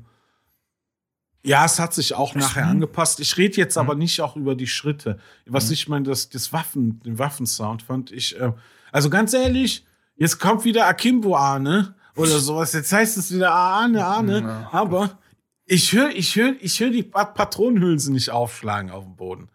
[1.45, 3.19] ja, es hat sich auch nachher angepasst.
[3.19, 5.19] Ich rede jetzt aber nicht auch über die Schritte.
[5.45, 8.51] Was ich meine, das, das Waffen, den Waffensound fand ich, äh,
[8.91, 9.85] also ganz ehrlich,
[10.15, 12.73] jetzt kommt wieder Akimbo Ahne oder sowas.
[12.73, 14.69] Jetzt heißt es wieder Ahne, Ahne, Ja.
[14.71, 15.19] aber
[15.65, 19.49] ich höre ich hör, ich hör die Pat Patronenhülse nicht aufschlagen auf dem Boden.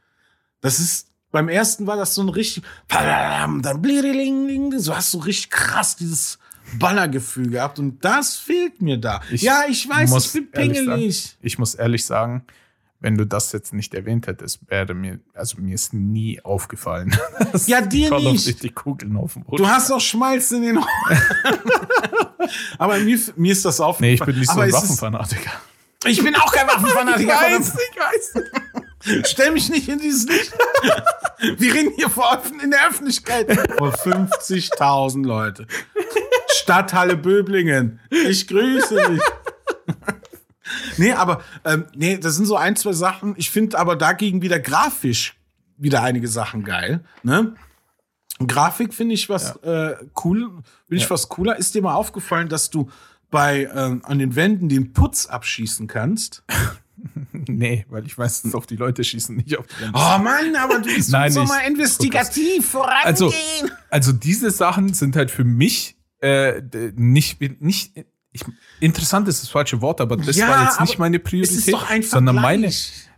[0.60, 2.62] Das ist, beim ersten war das so ein richtig,
[4.78, 6.38] so hast du richtig krass dieses
[6.78, 9.20] Ballergefühl gehabt und das fehlt mir da.
[9.30, 11.36] Ich ja, ich weiß, ich bin pingelig.
[11.40, 12.44] Ich muss ehrlich sagen,
[13.00, 17.16] wenn du das jetzt nicht erwähnt hättest, wäre mir, also mir ist nie aufgefallen.
[17.66, 18.46] Ja, die dir nicht.
[18.46, 19.56] Duty Kugeln auf Boden.
[19.56, 20.86] Du hast doch Schmalz in den Ohren.
[22.78, 24.10] Aber mir, mir ist das aufgefallen.
[24.10, 25.50] nee, ich bin nicht so ein Waffenfanatiker.
[26.06, 27.32] Ich bin auch kein Waffenfanatiker.
[27.36, 27.66] verdammt.
[27.66, 29.24] ich weiß.
[29.26, 30.52] Stell mich nicht in dieses Licht.
[31.56, 33.50] Wir reden hier vor in der Öffentlichkeit.
[33.78, 35.66] Vor 50.000 Leute.
[36.60, 38.00] Stadthalle Böblingen.
[38.10, 39.20] Ich grüße dich.
[40.98, 43.34] Nee, aber ähm, nee, das sind so ein, zwei Sachen.
[43.36, 45.36] Ich finde aber dagegen wieder grafisch
[45.76, 47.00] wieder einige Sachen geil.
[47.24, 47.54] Ne?
[48.46, 50.50] Grafik finde ich was äh, cool,
[50.88, 51.10] bin ich Ja.
[51.10, 51.56] was cooler.
[51.56, 52.88] Ist dir mal aufgefallen, dass du
[53.30, 56.44] bei ähm, an den Wänden den Putz abschießen kannst?
[57.32, 59.92] Nee, weil ich meistens auf die Leute schießen, nicht auf die Wände.
[59.94, 63.06] Oh Mann, aber du bist Nein, so mal investigativ vorangehen.
[63.06, 63.32] Also,
[63.88, 66.62] also diese Sachen sind halt für mich äh,
[66.96, 67.92] nicht, nicht
[68.32, 68.42] ich,
[68.80, 72.70] interessant ist das falsche Wort, aber das Ja, war jetzt nicht meine Priorität, sondern meine,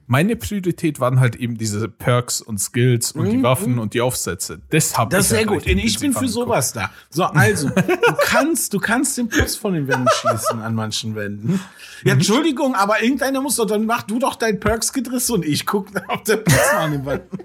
[0.07, 4.01] meine Priorität waren halt eben diese Perks und Skills und die Mhm, Waffen und die
[4.01, 4.61] Aufsätze.
[4.71, 5.67] Das habe Das ist sehr halt gut.
[5.67, 6.91] richtig Ich bin für sowas da.
[7.11, 11.61] So, also, du kannst, du kannst den Putz von den Wänden schießen an manchen Wänden.
[12.05, 15.89] Ja, Entschuldigung, aber irgendeiner muss doch, dann mach du doch dein Perks-Gedriss und ich guck,
[16.09, 16.43] ob der
[16.75, 17.39] mal an den Wänden.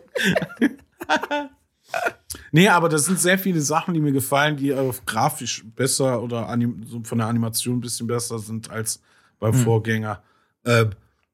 [2.51, 6.47] Nee, aber das sind sehr viele Sachen, die mir gefallen, die äh, grafisch besser oder
[6.85, 9.01] so von der Animation ein bisschen besser sind als
[9.39, 9.63] beim Hm.
[9.63, 10.21] Vorgänger.
[10.63, 10.85] Äh,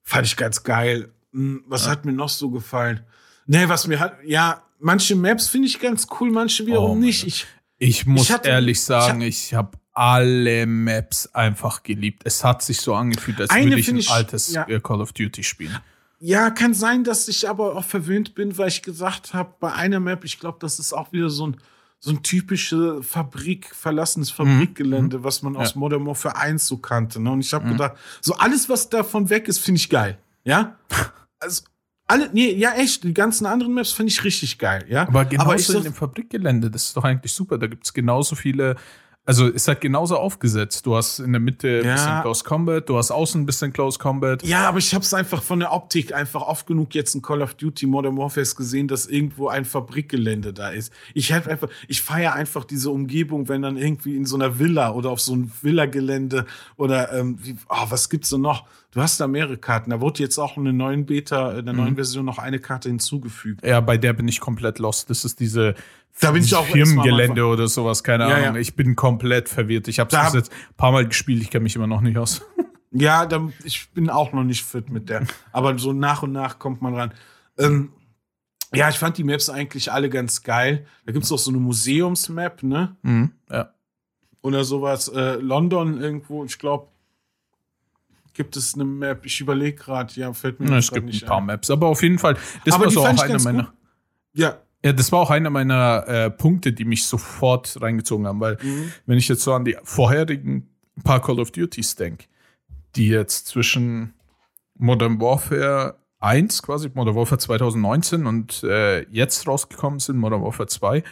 [0.01, 1.09] fand ich ganz geil.
[1.31, 3.01] Hm, Was hat mir noch so gefallen?
[3.45, 7.25] Nee, was mir hat, ja, manche Maps finde ich ganz cool, manche wiederum Oh nicht.
[7.25, 7.45] Ich,
[7.77, 12.23] Ich muss hatte- ehrlich ich sagen, ich habe alle Maps einfach geliebt.
[12.25, 14.63] Es hat sich so angefühlt, als würde ich ein ich- altes ja.
[14.79, 15.77] Call of Duty spielen.
[16.25, 19.99] Ja, kann sein, dass ich aber auch verwöhnt bin, weil ich gesagt habe, bei einer
[19.99, 21.57] Map, ich glaube, das ist auch wieder so ein,
[21.99, 25.79] so ein typische Fabrik, verlassenes Fabrikgelände, was man aus Ja.
[25.79, 27.21] Modern Warfare 1 so kannte.
[27.21, 27.29] Ne?
[27.29, 30.17] Und ich habe gedacht, so alles, was davon weg ist, finde ich geil.
[30.45, 30.77] Ja?
[31.39, 31.63] Also,
[32.07, 35.05] alle, nee, ja, echt, die ganzen anderen Maps finde ich richtig geil, ja.
[35.05, 37.57] Aber genauso ich in dem Fabrikgelände, das ist doch eigentlich super.
[37.57, 38.77] Da gibt es genauso viele,
[39.25, 40.85] also ist halt genauso aufgesetzt.
[40.85, 41.93] Du hast in der Mitte ein Ja.
[41.93, 44.43] bisschen Close Combat, du hast außen ein bisschen Close Combat.
[44.43, 47.41] Ja, aber ich habe es einfach von der Optik einfach oft genug jetzt in Call
[47.41, 50.91] of Duty Modern Warfare gesehen, dass irgendwo ein Fabrikgelände da ist.
[51.13, 54.91] Ich halt einfach, ich feiere einfach diese Umgebung, wenn dann irgendwie in so einer Villa
[54.91, 56.45] oder auf so einem Villagelände
[56.75, 58.65] oder ähm, wie, oh, was gibt's denn noch?
[58.93, 59.89] Du hast da mehrere Karten.
[59.89, 61.79] Da wurde jetzt auch in der neuen Beta, in der Mhm.
[61.81, 63.65] neuen Version noch eine Karte hinzugefügt.
[63.65, 65.09] Ja, bei der bin ich komplett lost.
[65.09, 65.73] Das ist diese
[66.21, 68.55] Da bin ich auch Firmengelände oder sowas, keine Ja, Ahnung.
[68.55, 68.61] ja.
[68.61, 69.87] Ich bin komplett verwirrt.
[69.87, 72.41] Ich habe es jetzt ein paar Mal gespielt, ich kenne mich immer noch nicht aus.
[72.95, 75.25] Ja, da, ich bin auch noch nicht fit mit der.
[75.51, 77.11] Aber so nach und nach kommt man ran.
[77.57, 77.89] Ähm,
[78.71, 80.85] ja, ich fand die Maps eigentlich alle ganz geil.
[81.07, 82.95] Da gibt's auch so eine Museumsmap, ne?
[83.01, 83.73] Mhm, ja.
[84.43, 85.07] Oder sowas.
[85.07, 86.89] Äh, London irgendwo, ich glaube,
[88.33, 89.25] gibt es eine Map.
[89.25, 91.45] Ich überlege gerade, ja, fällt mir jetzt Es gibt nicht ein paar ein.
[91.45, 93.63] Maps, aber auf jeden Fall, das Aber war so auch ganz meiner.
[93.63, 93.73] gut.
[94.33, 98.57] Ja, Ja, das war auch einer meiner äh, Punkte, die mich sofort reingezogen haben, weil
[98.61, 98.91] Mhm.
[99.05, 100.67] wenn ich jetzt so an die vorherigen
[101.03, 102.25] paar Call of Duties denke,
[102.95, 104.13] die jetzt zwischen
[104.75, 111.03] Modern Warfare 1, quasi Modern Warfare 2019 und äh, jetzt rausgekommen sind, Modern Warfare 2,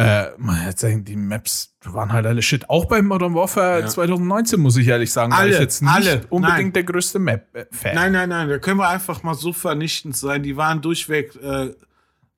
[0.00, 2.68] äh, man hat sagen, die Maps waren halt alle shit.
[2.70, 3.86] Auch bei Modern Warfare Ja.
[3.86, 6.72] 2019, muss ich ehrlich sagen, war Alle, ich jetzt nicht alle, unbedingt nein.
[6.72, 7.94] der größte Map-Fan.
[7.94, 10.42] nein, nein, nein, da können wir einfach mal so vernichtend sein.
[10.42, 11.74] Die waren durchweg äh,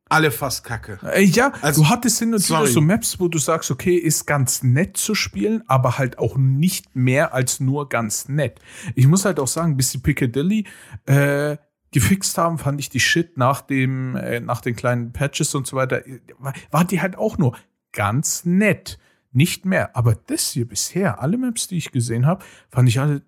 [0.08, 0.98] alle fast kacke.
[1.14, 4.26] Äh, Ja, Also, du hattest hin und wieder so Maps, wo du sagst, okay, ist
[4.26, 8.60] ganz nett zu spielen, aber halt auch nicht mehr als nur ganz nett.
[8.94, 10.66] Ich muss halt auch sagen, bis die Piccadilly
[11.06, 11.56] äh,
[11.93, 15.76] gefixt haben, fand ich die Shit nach dem, äh, nach den kleinen Patches und so
[15.76, 17.57] weiter, äh, war, war die halt auch nur
[17.93, 18.99] ganz nett.
[19.34, 19.97] Nicht mehr.
[19.97, 23.22] Aber das hier bisher, alle Maps, die ich gesehen habe, fand ich alle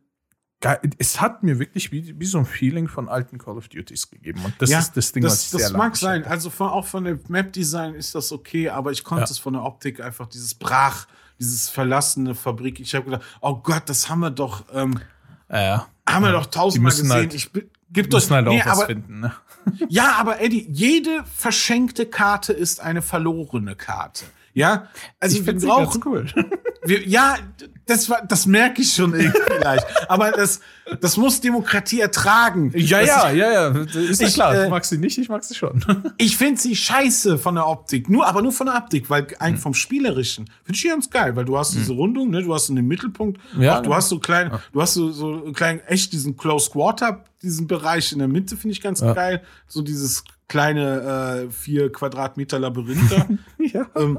[0.61, 0.79] geil.
[0.99, 4.41] Es hat mir wirklich wie, wie so ein Feeling von alten Call of Duties gegeben.
[4.45, 6.21] Und das ja, ist das Ding, das, was ich das sehr mag lange sein.
[6.21, 6.31] schätze.
[6.31, 9.31] Also von, auch von dem Map-Design ist das okay, aber ich konnte Ja.
[9.31, 11.07] es von der Optik einfach dieses Brach,
[11.39, 12.81] dieses verlassene Fabrik.
[12.81, 15.01] Ich habe gedacht, oh Gott, das haben wir doch, ähm,
[15.51, 15.87] ja.
[16.07, 17.11] haben wir doch tausendmal gesehen.
[17.11, 19.33] halt- ich bin, gibt Müssen halt auch nee, was aber, finden, ne?
[19.89, 24.27] Ja, aber Eddie, jede verschenkte Karte ist eine verlorene Karte.
[24.53, 24.89] Ja,
[25.19, 26.27] also wir find's brauchen, ganz cool.
[26.85, 27.37] wir, ja,
[27.87, 29.87] das war, das merke ich schon irgendwie vielleicht.
[30.11, 30.61] Aber das,
[31.01, 32.73] das muss Demokratie ertragen.
[32.75, 33.69] Ja, Das ja, ja, ja.
[33.83, 34.55] Ist ja Ich, klar.
[34.55, 35.85] äh, du magst sie nicht, ich mag sie schon.
[36.19, 38.09] Ich finde sie scheiße von der Optik.
[38.09, 39.37] Nur, aber nur von der Optik, weil Hm.
[39.39, 42.53] eigentlich vom Spielerischen finde ich die ganz geil, weil du hast diese Rundung, ne, du
[42.55, 45.81] hast in den Mittelpunkt, Ja, auch, du hast so klein, du hast so, so klein,
[45.87, 49.13] echt diesen Close Quarter, diesen Bereich in der Mitte finde ich ganz Ja.
[49.15, 49.43] geil.
[49.69, 53.11] So dieses kleine, äh, vier Quadratmeter Labyrinth
[53.59, 53.87] ja.
[53.97, 54.19] ähm,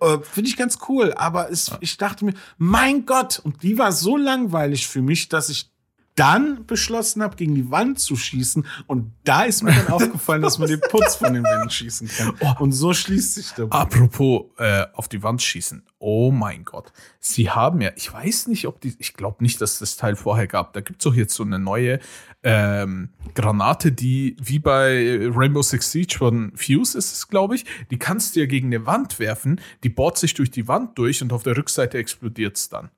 [0.00, 3.92] äh, Finde ich ganz cool, aber es, ich dachte mir, mein Gott, und die war
[3.92, 5.70] so langweilig für mich, dass ich
[6.16, 8.66] dann beschlossen habe, gegen die Wand zu schießen.
[8.86, 12.34] Und da ist mir dann aufgefallen, dass man den Putz von den Wänden schießen kann.
[12.58, 13.72] Und so schließt sich der Bogen.
[13.72, 15.84] Apropos äh, auf die Wand schießen.
[15.98, 16.92] Oh mein Gott.
[17.20, 20.46] Sie haben ja, ich weiß nicht, ob die, ich glaube nicht, dass das Teil vorher
[20.46, 20.72] gab.
[20.72, 22.00] Da gibt es doch jetzt so eine neue
[22.42, 27.66] ähm, Granate, die wie bei Rainbow Six Siege von Fuse ist es, glaube ich.
[27.90, 31.22] Die kannst du ja gegen eine Wand werfen, die bohrt sich durch die Wand durch
[31.22, 32.90] und auf der Rückseite explodiert es dann.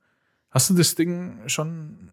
[0.51, 2.13] Hast du das Ding schon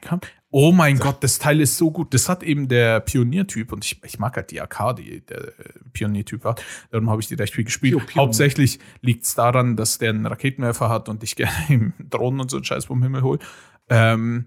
[0.00, 0.20] Kam.
[0.50, 2.14] Oh mein Gott, das Teil ist so gut.
[2.14, 5.52] Das hat eben der Pioniertyp und ich, ich mag halt die AK, die der äh,
[5.92, 6.54] Pioniertyp war.
[6.90, 7.92] Darum habe ich die recht viel gespielt.
[7.92, 8.22] Pio, Pionier.
[8.22, 12.50] Hauptsächlich liegt es daran, dass der einen Raketenwerfer hat und ich gerne ihm Drohnen und
[12.50, 13.38] so einen Scheiß vom Himmel hole.
[13.90, 14.46] Ähm,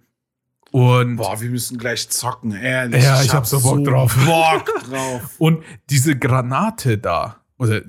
[0.72, 3.04] und, Boah, wir müssen gleich zocken, ehrlich.
[3.04, 4.16] Ja, ich hab so Bock drauf.
[4.26, 5.36] Bock drauf.
[5.40, 7.82] und diese Granate da, oder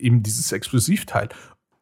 [0.00, 1.28] eben dieses Explosivteil,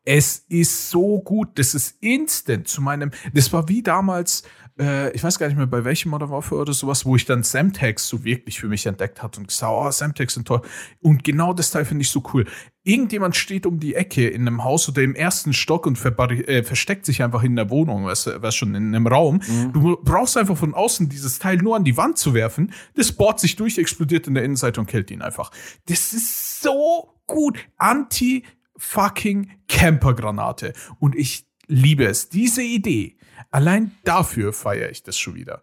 [0.07, 4.45] es ist so gut, das ist instant zu meinem, das war wie damals,
[4.79, 7.43] äh, ich weiß gar nicht mehr bei welchem Modern Warfare oder sowas, wo ich dann
[7.43, 10.63] Semtex so wirklich für mich entdeckt hatte und gesagt, oh, Semtex sind toll.
[11.01, 12.47] Und genau das Teil finde ich so cool.
[12.85, 17.05] Irgendjemand steht um die Ecke in einem Haus oder im ersten Stock und äh, versteckt
[17.05, 19.41] sich einfach in der Wohnung, was, was schon in einem Raum.
[19.73, 22.73] Du brauchst einfach von außen dieses Teil nur an die Wand zu werfen.
[22.95, 25.51] Das bohrt sich durch, explodiert in der Innenseite und killt ihn einfach.
[25.87, 27.59] Das ist so gut.
[27.77, 28.45] Anti
[28.79, 30.73] fucking Campergranate.
[30.99, 32.29] Und ich liebe es.
[32.29, 33.17] Diese Idee,
[33.51, 35.63] allein dafür feiere ich das schon wieder.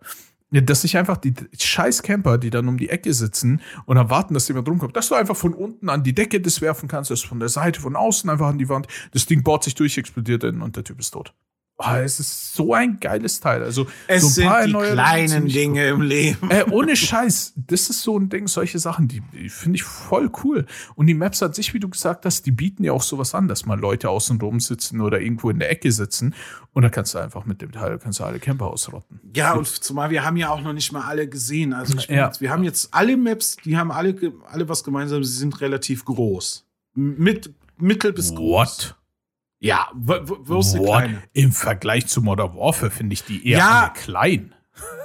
[0.52, 4.48] Dass ich einfach die scheiß Camper, die dann um die Ecke sitzen und erwarten, dass
[4.48, 7.40] jemand rumkommt, dass du einfach von unten an die Decke das werfen kannst, das von
[7.40, 8.88] der Seite, von außen einfach an die Wand.
[9.14, 11.34] Das Ding bohrt sich durch, explodiert und der Typ ist tot.
[11.86, 13.64] Oh, es ist so ein geiles Teil.
[13.64, 16.50] Also, Es so ein sind paar die Erneuerungen kleinen Dinge im Leben.
[16.52, 20.32] äh, ohne Scheiß, das ist so ein Ding, solche Sachen, die, die finde ich voll
[20.44, 20.66] cool.
[20.96, 23.48] Und die Maps an sich, wie du gesagt hast, die bieten ja auch sowas an,
[23.48, 26.36] dass mal Leute außen rum sitzen oder irgendwo in der Ecke sitzen.
[26.74, 29.20] Und da kannst du einfach mit dem Teil kannst du alle Camper ausrotten.
[29.36, 31.74] Ja, und zumal wir haben ja auch noch nicht mal alle gesehen.
[31.74, 32.28] Also Ja.
[32.28, 34.16] jetzt, wir haben jetzt alle Maps, die haben alle,
[34.52, 36.66] alle was gemeinsam, sie sind relativ groß.
[36.96, 38.96] Mit, mittel bis groß.
[39.64, 40.08] Ja, die
[40.50, 40.76] What?
[40.76, 41.24] kleine?
[41.34, 43.90] Im Vergleich zu Modern Warfare finde ich die eher Ja.
[43.96, 44.54] klein.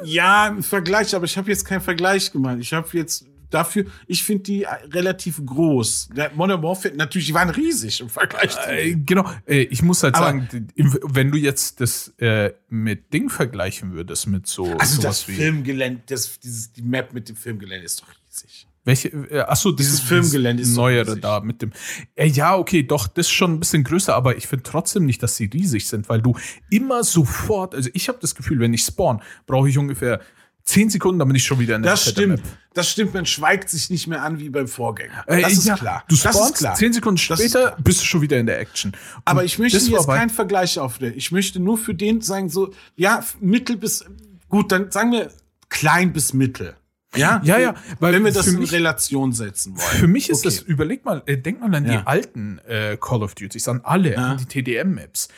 [0.02, 2.56] Ja, im Vergleich, aber ich habe jetzt keinen Vergleich gemacht.
[2.60, 6.10] Ich habe jetzt dafür, ich finde die relativ groß.
[6.16, 8.54] Der Modern Warfare, natürlich, die waren riesig im Vergleich.
[8.66, 13.28] Äh, genau, äh, ich muss halt Aber- sagen, wenn du jetzt das äh, mit Ding
[13.30, 15.22] vergleichen würdest, mit so also das.
[15.22, 18.66] Filmgelände, das, dieses, die Map mit dem Filmgelände ist doch riesig.
[18.88, 21.20] Welche, äh, achso, Dieses Filmgelände ist so neuere riesig.
[21.20, 21.72] da mit dem.
[22.14, 25.22] Äh, ja, okay, doch, das ist schon ein bisschen größer, aber ich finde trotzdem nicht,
[25.22, 26.34] dass sie riesig sind, weil du
[26.70, 30.22] immer sofort, also ich habe das Gefühl, wenn ich spawn, brauche ich ungefähr
[30.64, 32.40] 10 Sekunden, dann bin ich schon wieder in der Das stimmt.
[32.72, 35.22] Das stimmt, man schweigt sich nicht mehr an wie beim Vorgänger.
[35.26, 36.04] Äh, Das ist ja, klar.
[36.08, 36.74] Du das spawnst, ist klar.
[36.74, 38.92] 10 Sekunden Das später bist du schon wieder in der Action.
[38.92, 41.12] Und Aber ich möchte das jetzt keinen Vergleich aufnehmen.
[41.14, 44.06] Ich möchte nur für den sagen, so, ja, mittel bis,
[44.48, 45.30] gut, dann sagen wir
[45.68, 46.74] klein bis mittel.
[47.16, 49.98] Ja, Ja, ja, weil wenn wir das in mich- Relation setzen wollen.
[49.98, 50.56] Für mich ist Okay.
[50.56, 52.02] das, überleg mal, äh, denk mal an die Ja.
[52.04, 54.34] alten äh, Call of Duties, an alle, Ja.
[54.34, 55.28] die TDM-Maps.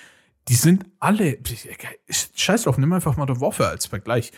[0.49, 1.39] Die sind alle,
[2.35, 4.33] scheiß drauf, nimm einfach mal der Warfare als Vergleich.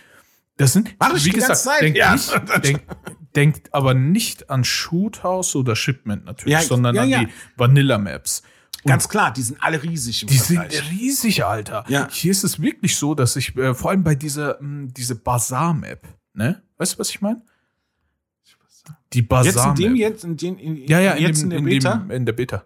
[0.58, 2.16] Das sind, Mach ich wie die gesagt, ganze Zeit, denk ja.
[2.58, 2.82] denk,
[3.34, 8.42] denkt aber nicht an Shoothouse oder Shipment natürlich, sondern an die Vanilla-Maps.
[8.84, 10.90] Ganz klar, die sind alle riesig im Die sind Vergleich.
[10.90, 11.84] riesig, Alter.
[11.88, 12.08] Ja.
[12.10, 16.06] Hier ist es wirklich so, dass ich, äh, vor allem bei dieser, mh, diese Bazaar-Map,
[16.34, 16.62] ne?
[16.82, 17.40] Weißt du, was ich meine?
[19.12, 19.76] Die Jetzt in Bazaar-Map.
[19.76, 21.94] dem, jetzt in den, in, Ja, ja, in, jetzt dem, in der in, Beta.
[21.96, 22.64] dem, in der Beta.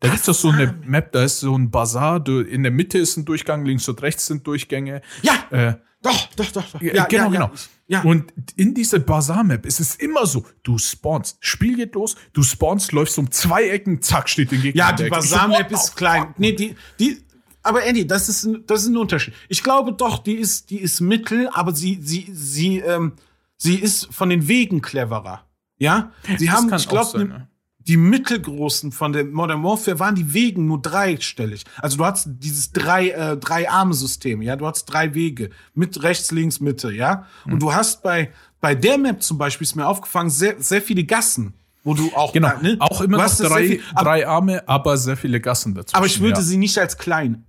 [0.00, 2.72] Da gibt es doch so eine Map, da ist so ein Bazar, du, in der
[2.72, 5.00] Mitte ist ein Durchgang, links und rechts sind Durchgänge.
[5.22, 6.82] ja, Äh, doch, doch, doch, doch.
[6.82, 7.50] ja, genau, genau.
[7.86, 8.02] Ja.
[8.02, 12.92] Und in dieser Bazar-Map ist es immer so, du spawnst, Spiel geht los, du spawnst,
[12.92, 14.78] läufst um zwei Ecken, zack, steht den Gegner.
[14.78, 16.34] Ja, die what ist klein.
[16.36, 17.22] Nee, die, die,
[17.62, 19.34] aber Andy, das ist ein, das ist ein Unterschied.
[19.48, 23.12] Ich glaube doch, die ist, die ist mittel, aber sie, sie, sie, ähm,
[23.56, 25.44] sie ist von den Wegen cleverer.
[25.78, 26.12] Ja?
[26.38, 27.48] Sie Das haben, ich glaube, ne?
[27.78, 31.64] die mittelgroßen von der Modern Warfare waren die Wegen nur dreistellig.
[31.78, 35.50] Also du hast dieses drei, äh, drei Arme-System, ja, du hast drei Wege.
[35.74, 37.26] Mit rechts, links, Mitte, ja.
[37.44, 41.02] Und du hast bei, bei der Map zum Beispiel ist mir aufgefallen, sehr, sehr viele
[41.02, 42.76] Gassen, wo du auch, Genau, ne?
[42.78, 45.96] auch immer noch drei, viel- drei Arme, aber sehr viele Gassen dazwischen.
[45.96, 46.42] aber ich würde ja.
[46.42, 47.44] sie nicht als klein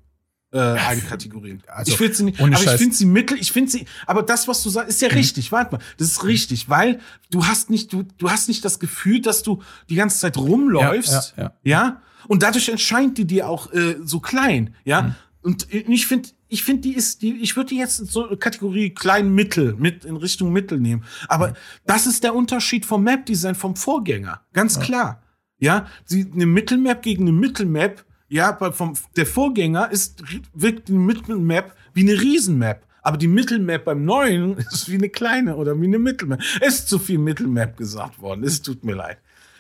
[0.54, 1.62] äh, einkategorieren.
[1.68, 2.80] Also, ich würde sie nicht, aber ich Scheiß.
[2.80, 5.76] finde sie mittel, ich finde sie, aber das, was du sagst, ist ja richtig, warte
[5.76, 7.00] mal, das ist richtig, weil
[7.32, 11.34] du hast nicht, du, du hast nicht das Gefühl, dass du die ganze Zeit rumläufst,
[11.38, 15.16] Ja, ja, ja, und dadurch erscheint die dir auch äh, so klein, ja, Mhm.
[15.42, 18.38] und ich finde, ich finde, die ist, die, ich würde die jetzt in so eine
[18.38, 21.54] Kategorie klein Mittel mit in Richtung Mittel nehmen, aber Mhm.
[21.88, 25.24] das ist der Unterschied vom Map-Design vom Vorgänger, ganz klar,
[25.60, 30.24] ja, sie, eine Mittelmap gegen eine Mittelmap, ja, vom, der Vorgänger ist,
[30.56, 32.84] wirkt die Mittelmap wie eine Riesenmap.
[33.04, 36.42] Aber die Mittelmap beim neuen ist wie eine kleine oder wie eine Mittelmap.
[36.60, 38.44] Es ist zu viel Mittelmap gesagt worden.
[38.44, 39.20] Es tut mir leid.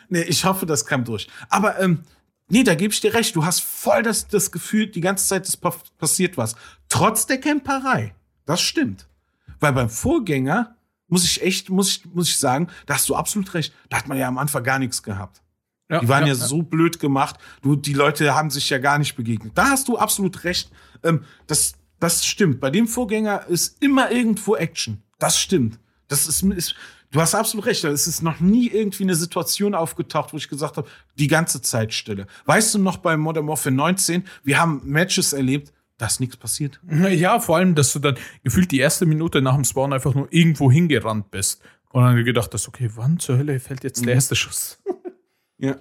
[0.09, 1.27] Nee, ich hoffe, das kam durch.
[1.49, 1.99] Aber, ähm,
[2.49, 3.35] nee, da gebe ich dir recht.
[3.35, 6.55] Du hast voll das, das Gefühl, die ganze Zeit ist pa passiert was.
[6.89, 8.15] Trotz der Camperei.
[8.47, 9.07] Das stimmt.
[9.59, 10.75] Weil beim Vorgänger
[11.07, 13.71] muss ich echt, muss ich, muss ich sagen, da hast du absolut recht.
[13.89, 15.43] Da hat man ja am Anfang gar nichts gehabt.
[15.89, 17.35] Ja, Die waren ja, ja, so blöd gemacht.
[17.61, 19.51] Du, die Leute haben sich ja gar nicht begegnet.
[19.55, 20.71] Da hast du absolut recht.
[21.03, 22.59] Ähm, das, das stimmt.
[22.59, 25.03] Bei dem Vorgänger ist immer irgendwo Action.
[25.19, 25.79] Das stimmt.
[26.07, 26.75] Das ist, ist
[27.11, 27.83] du hast absolut recht.
[27.83, 30.87] Es ist noch nie irgendwie eine Situation aufgetaucht, wo ich gesagt habe,
[31.19, 32.27] die ganze Zeit Stille.
[32.45, 36.79] Weißt du noch bei Modern Warfare 19, wir haben Matches erlebt, da ist nichts passiert.
[37.11, 40.27] Ja, vor allem, dass du dann gefühlt die erste Minute nach dem Spawn einfach nur
[40.31, 41.61] irgendwo hingerannt bist.
[41.89, 44.05] Und dann gedacht hast, okay, wann zur Hölle fällt jetzt Mhm.
[44.07, 44.81] der erste Schuss?
[45.63, 45.77] Ja.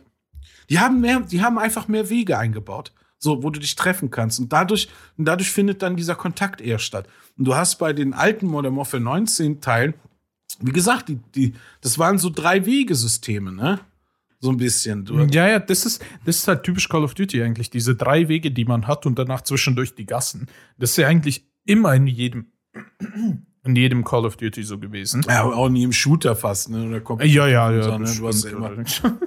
[0.70, 2.92] Die haben mehr, die haben einfach mehr Wege eingebaut.
[3.18, 4.40] So, wo du dich treffen kannst.
[4.40, 7.08] Und dadurch, und dadurch findet dann dieser Kontakt eher statt.
[7.38, 9.94] Und du hast bei den alten Modern Warfare 19 Teilen,
[10.60, 13.80] wie gesagt, die, die, das waren so drei Wegesysteme, ne?
[14.40, 15.04] So ein bisschen.
[15.04, 17.70] Du, Ja, ja, das ist, das ist halt typisch Call of Duty eigentlich.
[17.70, 20.48] Diese drei Wege, die man hat und danach zwischendurch die Gassen.
[20.78, 22.52] Das ist ja eigentlich immer in jedem,
[23.64, 25.22] in jedem Call of Duty so gewesen.
[25.28, 27.02] ja, auch nie im Shooter fast, ne?
[27.22, 27.82] Ja, ja, ja.
[27.82, 28.12] So, ne?
[28.18, 28.72] Du hast ja immer.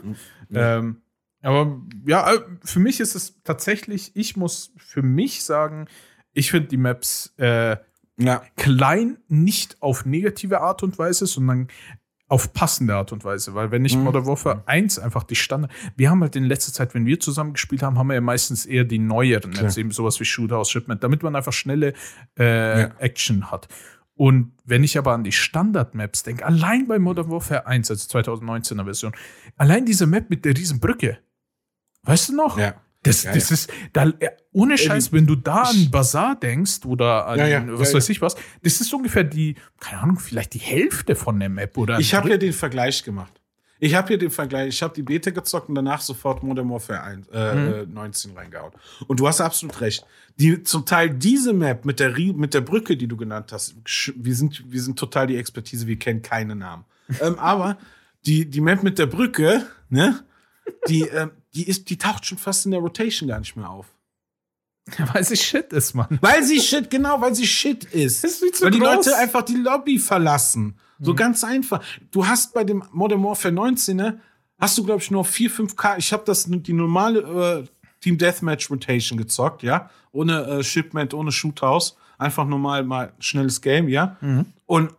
[0.53, 0.97] ähm,
[1.41, 5.88] aber ja, äh, für mich ist es tatsächlich, ich muss für mich sagen,
[6.33, 7.77] ich finde die Maps äh,
[8.17, 8.41] Ja.
[8.57, 11.67] klein, nicht auf negative Art und Weise, sondern
[12.27, 13.53] auf passende Art und Weise.
[13.53, 14.03] Weil wenn ich Mhm.
[14.05, 15.71] Modern Warfare 1 einfach die Standard.
[15.95, 18.65] Wir haben halt in letzter Zeit, wenn wir zusammen gespielt haben, haben wir ja meistens
[18.65, 19.77] eher die neueren Klar.
[19.77, 21.93] Eben sowas wie Shooter Shipment, damit man einfach schnelle
[22.39, 22.91] äh, Ja.
[22.97, 23.67] Action hat.
[24.16, 28.86] Und wenn ich aber an die Standard-Maps denke, allein bei Modern Warfare 1, also 2019er
[28.86, 29.13] Version,
[29.57, 31.20] allein diese Map mit der riesen Brücke,
[32.03, 32.57] weißt du noch?
[32.57, 32.76] Ja.
[33.03, 37.28] Das, Ja, das ist, da, äh, ohne Scheiß, wenn du da an Bazar denkst oder
[37.28, 40.55] an Ja, ja, was ja, weiß ich was, das ist ungefähr die, keine Ahnung, vielleicht
[40.55, 43.41] die Hälfte von der Map oder Ich habe ja den Vergleich gemacht.
[43.80, 47.03] Ich habe hier den Vergleich, ich habe die Beta gezockt und danach sofort Modern Warfare
[47.03, 47.73] 1, äh, Mhm.
[47.73, 48.71] äh, 19 reingehauen.
[49.07, 50.05] Und du hast absolut recht.
[50.38, 53.76] Die, zum Teil diese Map mit der, mit der Brücke, die du genannt hast,
[54.15, 56.86] wir sind, wir sind total die Expertise, wir kennen keine Namen.
[57.21, 57.78] ähm, aber
[58.26, 60.23] die, die Map mit der Brücke, ne,
[60.88, 63.88] die, ähm, die, ist, die taucht schon fast in der Rotation gar nicht mehr auf.
[65.13, 66.17] Weil sie Shit ist, Mann.
[66.21, 68.23] Weil sie Shit, genau, weil sie Shit ist.
[68.23, 68.95] Ist weil die groß.
[69.07, 70.78] Leute einfach die Lobby verlassen.
[70.99, 71.15] So Mhm.
[71.17, 71.83] ganz einfach.
[72.11, 74.21] Du hast bei dem Modern Warfare 19, ne,
[74.59, 75.97] hast du, glaube ich, nur 4, 5 K.
[75.97, 77.19] Ich habe das die normale
[77.65, 77.67] äh,
[78.01, 79.89] Team Deathmatch Rotation gezockt, ja.
[80.11, 81.97] Ohne äh, Shipment, ohne Shoothouse.
[82.17, 84.15] Einfach normal mal schnelles Game, ja.
[84.21, 84.45] Mhm.
[84.65, 84.91] Und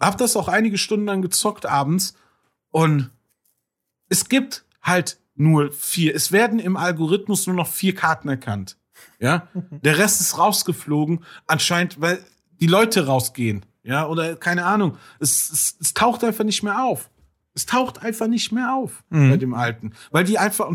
[0.00, 2.14] hab das auch einige Stunden dann gezockt abends.
[2.70, 3.10] Und
[4.08, 6.14] es gibt halt nur vier.
[6.14, 8.76] Es werden im Algorithmus nur noch vier Karten erkannt.
[9.20, 12.24] Ja, der Rest ist rausgeflogen, anscheinend, weil
[12.60, 13.64] die Leute rausgehen.
[13.84, 14.96] Ja, oder keine Ahnung.
[15.20, 17.10] Es, es, es taucht einfach nicht mehr auf.
[17.56, 19.30] Es taucht einfach nicht mehr auf Mhm.
[19.30, 19.92] bei dem Alten.
[20.10, 20.70] Weil die einfach,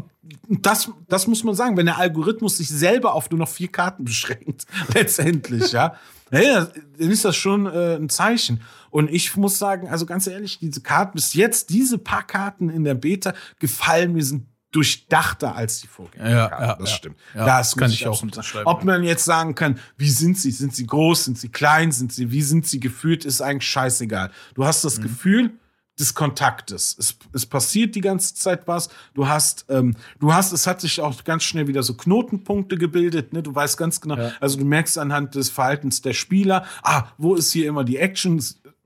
[0.47, 3.67] und das, das muss man sagen, wenn der Algorithmus sich selber auf nur noch vier
[3.69, 5.95] Karten beschränkt, letztendlich, ja,
[6.31, 8.61] ja, dann ist das schon äh, ein Zeichen.
[8.91, 12.83] Und ich muss sagen, also ganz ehrlich, diese Karten, bis jetzt, diese paar Karten in
[12.83, 16.29] der Beta gefallen mir, sind durchdachter als die Vorgänger.
[16.29, 16.95] Ja, ja, das ja.
[16.95, 17.17] stimmt.
[17.33, 18.67] Ja, das kann ich auch unterschreiben.
[18.67, 20.51] Ob man jetzt sagen kann, wie sind sie?
[20.51, 21.25] Sind sie groß?
[21.25, 21.91] Sind sie klein?
[21.91, 23.25] Sind sie, wie sind sie gefühlt?
[23.25, 24.31] Ist eigentlich scheißegal.
[24.53, 24.87] Du hast Mhm.
[24.87, 25.51] das Gefühl
[25.99, 26.95] des Kontaktes.
[26.97, 28.89] Es, es passiert die ganze Zeit was.
[29.13, 33.33] Du hast, ähm, du hast, es hat sich auch ganz schnell wieder so Knotenpunkte gebildet.
[33.33, 33.43] Ne?
[33.43, 37.51] Du weißt ganz genau, also du merkst anhand des Verhaltens der Spieler, ah, wo ist
[37.51, 38.41] hier immer die Action?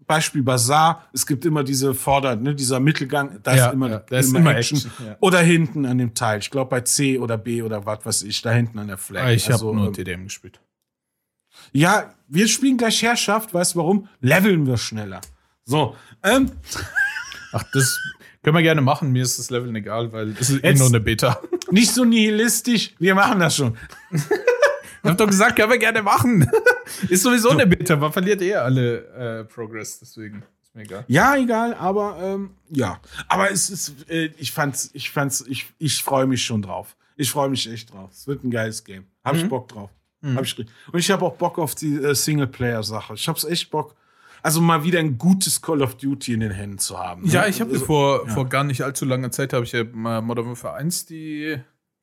[0.07, 3.99] Beispiel Bazaar, es gibt immer diese Vorder, ne, dieser Mittelgang, da Ja, ist immer, ja,
[3.99, 5.15] da ist immer Action, ja.
[5.19, 6.39] Oder hinten an dem Teil.
[6.39, 9.23] Ich glaube bei C oder B oder was weiß ich, da hinten an der Flag.
[9.23, 10.59] Ah, Ich habe Also, nur ähm, TDM gespielt.
[11.71, 14.07] ja, wir spielen gleich Herrschaft, weißt du warum?
[14.21, 15.21] Leveln wir schneller.
[15.65, 16.51] So, ähm,
[17.53, 17.97] Ach, das
[18.41, 19.11] können wir gerne machen.
[19.11, 21.39] Mir ist das Level egal, weil das ist eh nur eine Beta.
[21.71, 23.77] nicht so nihilistisch, wir machen das schon.
[25.03, 26.49] Ich hab doch gesagt, können wir gerne machen.
[27.09, 27.95] ist sowieso eine Beta.
[27.97, 30.43] Man verliert eh alle äh, Progress, deswegen.
[30.61, 31.03] Ist mir egal.
[31.07, 32.99] Ja, egal, aber ähm, ja.
[33.27, 36.95] Aber es ist, äh, ich fand's, ich fand's, ich, ich freue mich schon drauf.
[37.17, 38.11] Ich freue mich echt drauf.
[38.13, 39.05] Es wird ein geiles Game.
[39.23, 39.89] Hab ich Bock drauf.
[40.23, 43.15] Hab ich, und ich habe auch Bock auf die äh, Singleplayer-Sache.
[43.15, 43.95] Ich hab's echt Bock.
[44.41, 47.25] Also mal wieder ein gutes Call of Duty in den Händen zu haben.
[47.25, 47.49] Ja, ne?
[47.49, 50.47] ich habe also, vor, vor gar nicht allzu langer Zeit habe ich ja mal Modern
[50.47, 51.57] Warfare 1 die,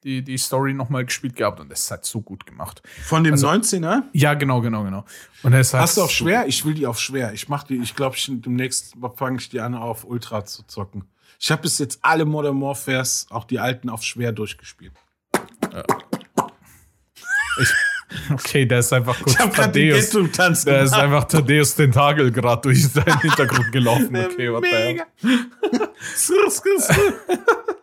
[0.05, 2.83] die, die Story nochmal gespielt gehabt und das ist halt so gut gemacht.
[3.05, 4.03] Von dem also- 19er?
[4.13, 5.05] Ja, genau, genau, genau.
[5.43, 6.47] Und das Hast du auf so- schwer?
[6.47, 7.33] Ich will die auf schwer.
[7.33, 11.05] Ich mach die, ich glaube, ich, demnächst fange ich die an, auf Ultra zu zocken.
[11.39, 14.93] Ich habe bis jetzt alle Modern Warfares, auch die alten, auf schwer durchgespielt.
[18.33, 19.95] Okay, der ist einfach kurz Ich den.
[19.95, 24.17] Ghetto-Tanz Der ist einfach Thaddeus Tentakel gerade durch seinen Hintergrund gelaufen.
[24.17, 24.61] Okay, hell.
[24.61, 25.05] Mega.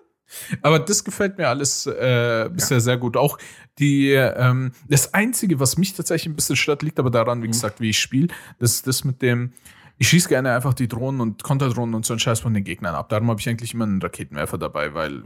[0.62, 3.18] Aber das gefällt mir alles äh, bisher sehr gut.
[3.18, 3.38] Auch
[3.80, 7.80] die, ähm, das Einzige, was mich tatsächlich ein bisschen stört, liegt aber daran, wie gesagt,
[7.82, 8.28] wie ich spiele.
[8.60, 9.54] Das ist das mit dem,
[9.98, 12.96] ich schieße gerne einfach die Drohnen und Konterdrohnen und so einen Scheiß von den Gegnern
[12.96, 13.10] ab.
[13.10, 15.24] Darum habe ich eigentlich immer einen Raketenwerfer dabei, weil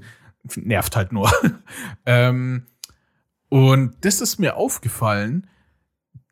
[0.56, 1.30] nervt halt nur.
[2.06, 2.66] ähm,
[3.48, 5.46] und das ist mir aufgefallen,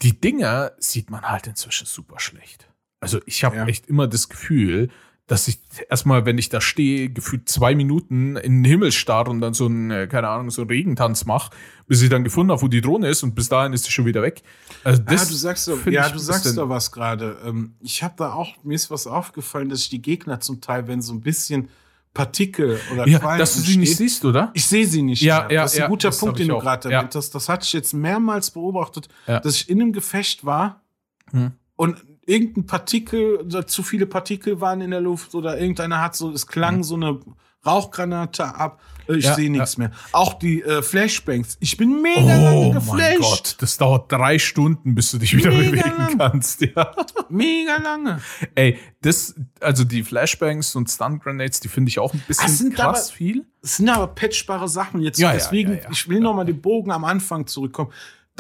[0.03, 2.69] die Dinger sieht man halt inzwischen super schlecht.
[3.01, 3.67] Also ich habe Ja.
[3.67, 4.91] echt immer das Gefühl,
[5.33, 9.41] dass ich erstmal, wenn ich da stehe, gefühlt zwei Minuten in den Himmel starre und
[9.41, 11.51] dann so einen, äh, keine Ahnung, so einen Regentanz mache,
[11.87, 14.05] bis ich dann gefunden habe, wo die Drohne ist und bis dahin ist sie schon
[14.05, 14.43] wieder weg.
[14.85, 17.39] Also Ja, das du sagst doch, ja, du ein sagst da was gerade.
[17.47, 20.87] Ähm, ich habe da auch, mir ist was aufgefallen, dass ich die Gegner zum Teil,
[20.87, 21.71] wenn so ein bisschen
[22.13, 24.51] Partikel oder Ja, Qualm dass du sie nicht siehst, oder?
[24.53, 25.23] Ich sehe sie nicht.
[25.23, 25.53] Ja, mehr.
[25.53, 27.31] ja, das ist ein ja, guter Punkt, den du gerade erwähnt hast.
[27.35, 29.41] Das hatte ich jetzt mehrmals beobachtet, Ja.
[29.41, 30.83] dass ich in einem Gefecht war
[31.31, 31.53] Hm.
[31.77, 31.97] und
[32.27, 36.83] irgendein Partikel zu viele Partikel waren in der Luft oder irgendeiner hat so, es klang
[36.83, 37.19] so eine
[37.67, 38.81] Rauchgranate ab.
[39.09, 39.25] Äh, Ich.
[39.25, 39.91] Ja, sehe nichts mehr.
[40.13, 41.57] Auch die äh, Flashbangs.
[41.61, 43.21] Ich bin mega lange Oh mein geflasht.
[43.21, 46.19] Gott, das dauert drei Stunden, bis du dich wieder Mega bewegen lang.
[46.19, 46.61] kannst.
[46.61, 46.95] Ja.
[47.29, 48.21] Mega lange.
[48.55, 52.59] Ey, das, also die Flashbangs und Stun Grenades, die finde ich auch ein bisschen Das
[52.59, 53.47] sind krass aber- viel.
[53.63, 55.19] Es sind aber patchbare Sachen jetzt.
[55.21, 55.89] Ja, ja, Deswegen, ja, ja.
[55.93, 57.93] ich will noch mal den Bogen am Anfang zurückkommen.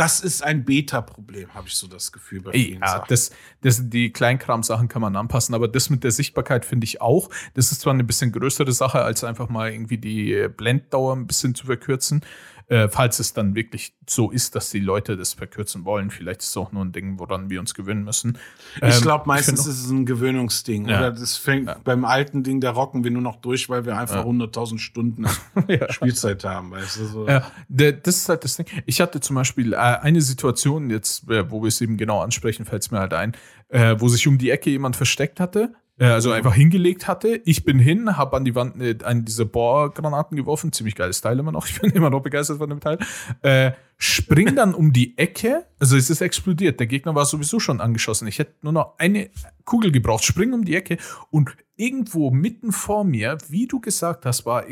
[0.03, 3.05] Das ist ein Beta-Problem, habe ich so das Gefühl bei vielen ja, Sachen.
[3.09, 3.30] das,
[3.61, 7.30] das, die Kleinkram-Sachen kann man anpassen, aber das mit der Sichtbarkeit finde ich auch.
[7.55, 11.55] Das ist zwar eine bisschen größere Sache, als einfach mal irgendwie die Blenddauer ein bisschen
[11.55, 12.24] zu verkürzen.
[12.73, 16.11] Äh, falls es dann wirklich so ist, dass die Leute das verkürzen wollen.
[16.11, 18.39] Vielleicht ist es auch nur ein Ding, woran wir uns gewöhnen müssen.
[18.77, 20.89] Ich Ähm, glaube, meistens find ist es ein Gewöhnungsding.
[20.89, 20.99] Ja.
[20.99, 24.25] Oder das fängt beim alten Ding, da rocken wir nur noch durch, weil wir einfach
[24.25, 25.27] 100.000 Stunden
[25.68, 25.93] Ja.
[25.93, 26.70] Spielzeit haben.
[26.70, 27.29] Weißt du, so.
[27.29, 28.64] Ja, das ist halt das Ding.
[28.87, 32.64] Ich hatte zum Beispiel äh, eine Situation, jetzt, äh, wo wir es eben genau ansprechen,
[32.64, 33.33] fällt es mir halt ein,
[33.68, 35.75] äh, wo sich um die Ecke jemand versteckt hatte,
[36.11, 37.40] also einfach hingelegt hatte.
[37.44, 41.38] Ich bin hin, habe an die Wand äh, einen dieser Bohrgranaten geworfen, ziemlich geiles Teil
[41.38, 42.98] immer noch, ich bin immer noch begeistert von dem Teil.
[43.42, 47.80] Äh, spring dann um die Ecke, also es ist explodiert, der Gegner war sowieso schon
[47.80, 48.26] angeschossen.
[48.26, 49.30] Ich hätte nur noch eine
[49.64, 50.96] Kugel gebraucht, spring um die Ecke
[51.30, 54.64] und irgendwo mitten vor mir, wie du gesagt hast, war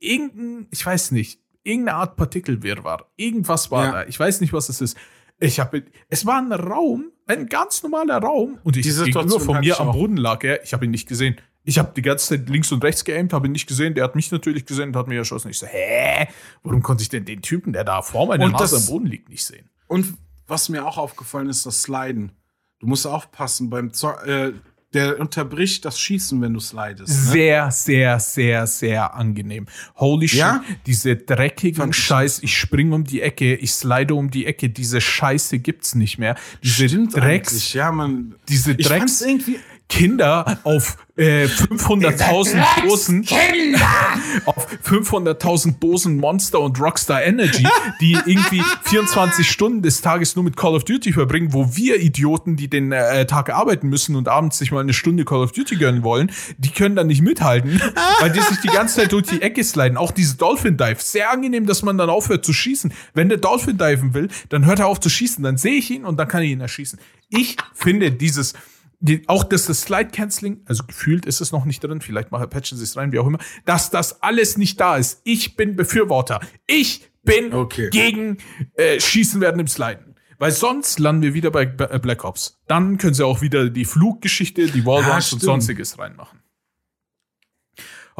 [0.00, 3.10] irgendein, ich weiß nicht, irgendeine Art Partikelwirrwarr.
[3.16, 3.92] Irgendwas war Ja.
[3.92, 4.04] da.
[4.06, 4.96] Ich weiß nicht, was es ist.
[5.40, 9.44] Ich habe, es war ein Raum, ein ganz normaler Raum, und ich Die Situation gegenüber
[9.44, 9.92] von mir am.
[9.92, 10.62] Boden lag er.
[10.64, 11.36] Ich habe ihn nicht gesehen.
[11.64, 13.94] Ich habe die ganze Zeit links und rechts geaimt, habe ihn nicht gesehen.
[13.94, 15.50] Der hat mich natürlich gesehen und hat mich erschossen.
[15.50, 16.28] Ich so, hä?
[16.62, 19.44] Warum konnte ich denn den Typen, der da vor meiner Nase am Boden liegt, nicht
[19.44, 19.68] sehen?
[19.86, 20.14] Und
[20.46, 22.32] was mir auch aufgefallen ist, das Sliden.
[22.80, 24.52] Du musst aufpassen beim Zo äh,
[24.94, 27.08] der unterbricht das Schießen, wenn du slidest.
[27.26, 27.32] Ne?
[27.32, 29.66] Sehr, sehr, sehr, sehr angenehm.
[29.96, 30.64] Holy shit, Ja?
[30.86, 35.58] diese dreckigen Scheiß, ich springe um die Ecke, ich slide um die Ecke, diese Scheiße
[35.58, 36.36] gibt's nicht mehr.
[36.62, 37.72] Diese Stimmt Drecks.
[37.74, 38.34] Ja, man.
[38.48, 39.58] diese Drecks irgendwie.
[39.88, 43.26] Kinder auf äh, 500.000 Dosen
[44.44, 47.66] auf 500.000 Dosen Monster und Rockstar Energy,
[48.00, 52.56] die irgendwie 24 Stunden des Tages nur mit Call of Duty verbringen, wo wir Idioten,
[52.56, 55.76] die den äh, Tag arbeiten müssen und abends sich mal eine Stunde Call of Duty
[55.76, 57.80] gönnen wollen, die können dann nicht mithalten,
[58.20, 59.96] weil die sich die ganze Zeit durch die Ecke sliden.
[59.96, 62.92] Auch diese Dolphin Dive, sehr angenehm, dass man dann aufhört zu schießen.
[63.14, 66.04] Wenn der Dolphin diven will, dann hört er auf zu schießen, dann sehe ich ihn
[66.04, 66.98] und dann kann ich ihn erschießen.
[67.30, 68.54] Ich finde dieses
[69.00, 72.48] die, auch dass das Slide Canceling, also gefühlt ist es noch nicht drin, vielleicht machen
[72.50, 75.20] patchen sie es rein, wie auch immer, dass das alles nicht da ist.
[75.24, 76.40] Ich bin Befürworter.
[76.66, 77.90] Ich bin Okay.
[77.90, 78.38] gegen
[78.74, 80.14] äh, Schießen werden im Sliden.
[80.40, 82.60] Weil sonst landen wir wieder bei äh, Black Ops.
[82.68, 85.42] Dann können sie auch wieder die Fluggeschichte, die Wallruns und stimmt.
[85.42, 86.37] sonstiges reinmachen.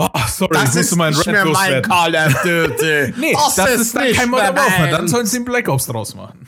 [0.01, 1.83] Oh, sorry, ich musste meinen Rant loswerden.
[1.91, 3.15] Call of Duty.
[3.17, 4.91] Nee, das, ist, dann kein Modern Warfare.
[4.91, 6.47] Dann sollen sie einen Black Ops draus machen.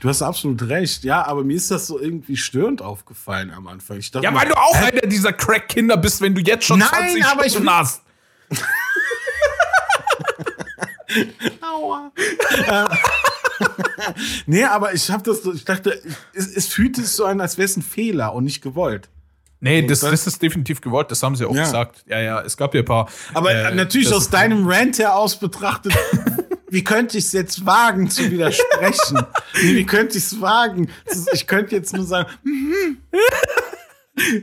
[0.00, 1.04] Du hast absolut recht.
[1.04, 3.98] Ja, aber mir ist das so irgendwie störend aufgefallen am Anfang.
[3.98, 6.88] Ich dachte Ja, weil du auch einer dieser Crack-Kinder bist, wenn du jetzt schon Nein,
[6.90, 8.02] 20 aber ich Stunden will- hast.
[11.60, 12.10] Aua.
[14.46, 16.02] nee, aber ich habe das so, ich dachte,
[16.34, 19.08] es, es fühlt sich so an, als wäre es ein Fehler und nicht gewollt.
[19.60, 21.64] Nee, das, das ist definitiv gewollt, das haben sie auch Ja.
[21.64, 22.04] gesagt.
[22.06, 23.08] Ja, ja, es gab ja ein paar.
[23.34, 25.92] Aber äh, natürlich aus deinem Rant heraus betrachtet,
[26.70, 29.18] wie könnte ich es jetzt wagen zu widersprechen?
[29.62, 30.88] nee, wie könnte ich es wagen?
[31.32, 32.28] Ich könnte jetzt nur sagen,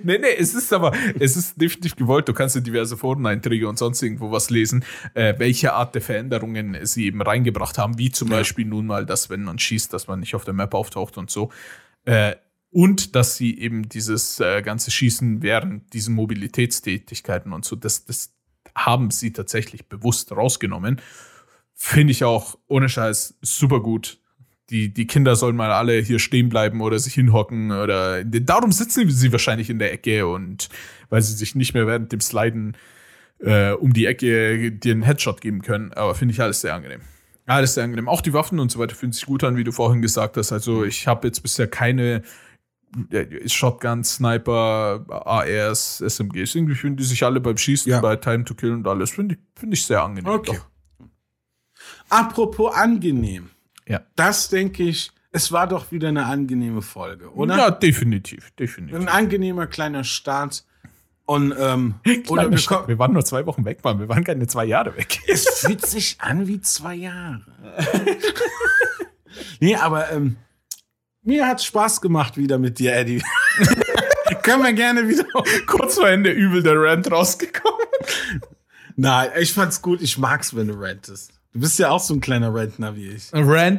[0.04, 2.30] Nee, nee, es ist aber, es ist definitiv gewollt.
[2.30, 4.86] Du kannst in diverse Foreneinträge und sonst irgendwo was lesen,
[5.16, 9.30] äh, welche Art der Veränderungen sie eben reingebracht haben, wie zum Beispiel nun mal, dass
[9.30, 11.52] wenn man schießt, dass man nicht auf der Map auftaucht und so.
[12.06, 12.36] Äh,
[12.76, 18.34] und dass sie eben dieses äh, ganze Schießen während diesen Mobilitätstätigkeiten und so, das, das
[18.76, 21.00] haben sie tatsächlich bewusst rausgenommen.
[21.74, 24.20] Finde ich auch ohne Scheiß super gut.
[24.72, 29.10] Die, die Kinder sollen mal alle hier stehen bleiben oder sich hinhocken oder darum sitzen
[29.10, 30.68] sie wahrscheinlich in der Ecke und
[31.10, 32.76] weil sie sich nicht mehr während dem Sliden
[33.40, 35.94] äh, um die Ecke dir einen Headshot geben können.
[35.94, 37.00] Aber finde ich alles sehr angenehm.
[37.46, 38.10] Alles sehr angenehm.
[38.10, 40.52] Auch die Waffen und so weiter fühlen sich gut an, wie du vorhin gesagt hast.
[40.52, 42.24] Also ich habe jetzt bisher keine
[43.48, 46.56] Shotgun, Sniper, ARs, SMGs.
[46.56, 48.00] Irgendwie fühlen die sich alle beim Schießen, Ja.
[48.02, 49.12] bei Time to Kill und alles.
[49.12, 50.32] Finde ich, finde ich sehr angenehm.
[50.32, 50.58] Okay.
[50.58, 51.08] Doch.
[52.10, 53.50] apropos angenehm.
[53.88, 54.02] Ja.
[54.16, 57.58] Das denke ich, es war doch wieder eine angenehme Folge, oder?
[57.58, 58.98] Ja, definitiv, definitiv.
[59.00, 60.66] Ein angenehmer kleiner Start.
[61.26, 61.96] Und, ähm,
[62.30, 64.00] oder wir, kommen- wir waren nur zwei Wochen weg, Mann.
[64.00, 65.20] Wir waren keine zwei Jahre weg.
[65.28, 67.42] es fühlt sich an wie zwei Jahre.
[69.60, 70.38] nee, aber ähm,
[71.26, 73.22] mir hat Spaß gemacht wieder mit dir, Eddie.
[74.44, 75.26] Können wir gerne wieder.
[75.66, 77.80] Kurz vor Ende übel der Rant rausgekommen.
[78.96, 80.02] Nein, ich fand's gut.
[80.02, 81.32] Ich mag's, wenn du rantest.
[81.54, 83.32] Du bist ja auch so ein kleiner Rentner wie ich.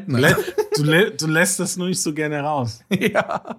[0.06, 0.34] Du, lä
[0.76, 2.80] du, lä du lässt das nur nicht so gerne raus.
[2.90, 3.56] Ja.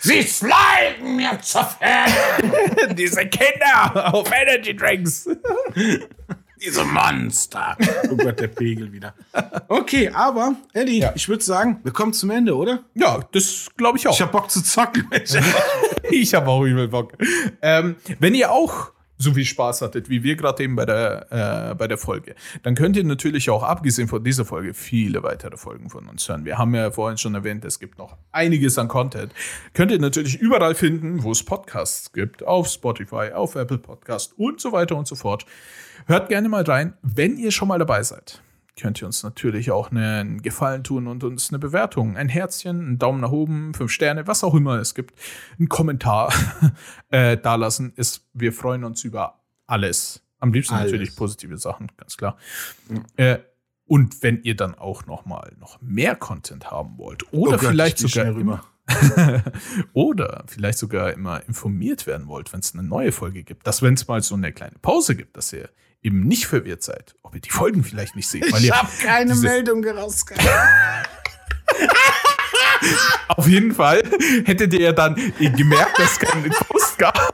[0.00, 5.28] Sie sliden mir zu Fell, Diese Kinder auf Energy Drinks.
[6.64, 7.76] Diese Monster.
[8.10, 9.14] Oh Gott, der Pegel wieder.
[9.68, 11.12] Okay, aber, Eddie, Ja.
[11.14, 12.80] ich würde sagen, wir kommen zum Ende, oder?
[12.94, 14.14] Ja, das glaube ich auch.
[14.14, 15.08] Ich hab Bock zu zocken.
[16.10, 17.12] Ich habe auch übel Bock.
[17.62, 21.74] Ähm, wenn ihr auch so viel Spaß hattet, wie wir gerade eben bei der, äh,
[21.74, 22.34] bei der Folge,
[22.64, 26.44] dann könnt ihr natürlich auch, abgesehen von dieser Folge, viele weitere Folgen von uns hören.
[26.44, 29.32] Wir haben ja vorhin schon erwähnt, es gibt noch einiges an Content.
[29.74, 34.60] Könnt ihr natürlich überall finden, wo es Podcasts gibt, auf Spotify, auf Apple Podcast und
[34.60, 35.46] so weiter und so fort.
[36.06, 38.42] Hört gerne mal rein, wenn ihr schon mal dabei seid.
[38.80, 42.98] Könnt ihr uns natürlich auch einen Gefallen tun und uns eine Bewertung, ein Herzchen, einen
[42.98, 45.14] Daumen nach oben, fünf Sterne, was auch immer es gibt,
[45.58, 46.32] einen Kommentar
[47.10, 47.92] äh, dalassen.
[47.96, 50.22] Ist, wir freuen uns über alles.
[50.38, 50.90] Am liebsten Alles.
[50.90, 52.36] natürlich positive Sachen, ganz klar.
[53.16, 53.38] Äh,
[53.86, 57.70] und wenn ihr dann auch noch mal noch mehr Content haben wollt oder Oh Gott,
[57.70, 58.64] vielleicht sogar immer,
[59.92, 63.94] oder vielleicht sogar immer informiert werden wollt, wenn es eine neue Folge gibt, dass wenn
[63.94, 65.68] es mal so eine kleine Pause gibt, dass ihr
[66.02, 68.50] eben nicht verwirrt seid, ob ihr die Folgen vielleicht nicht seht.
[68.52, 70.48] weil Ich ihr hab keine Meldung rausgehauen.
[73.28, 74.02] Auf jeden Fall
[74.44, 77.32] hättet ihr ja dann gemerkt, dass es keinen Post gab.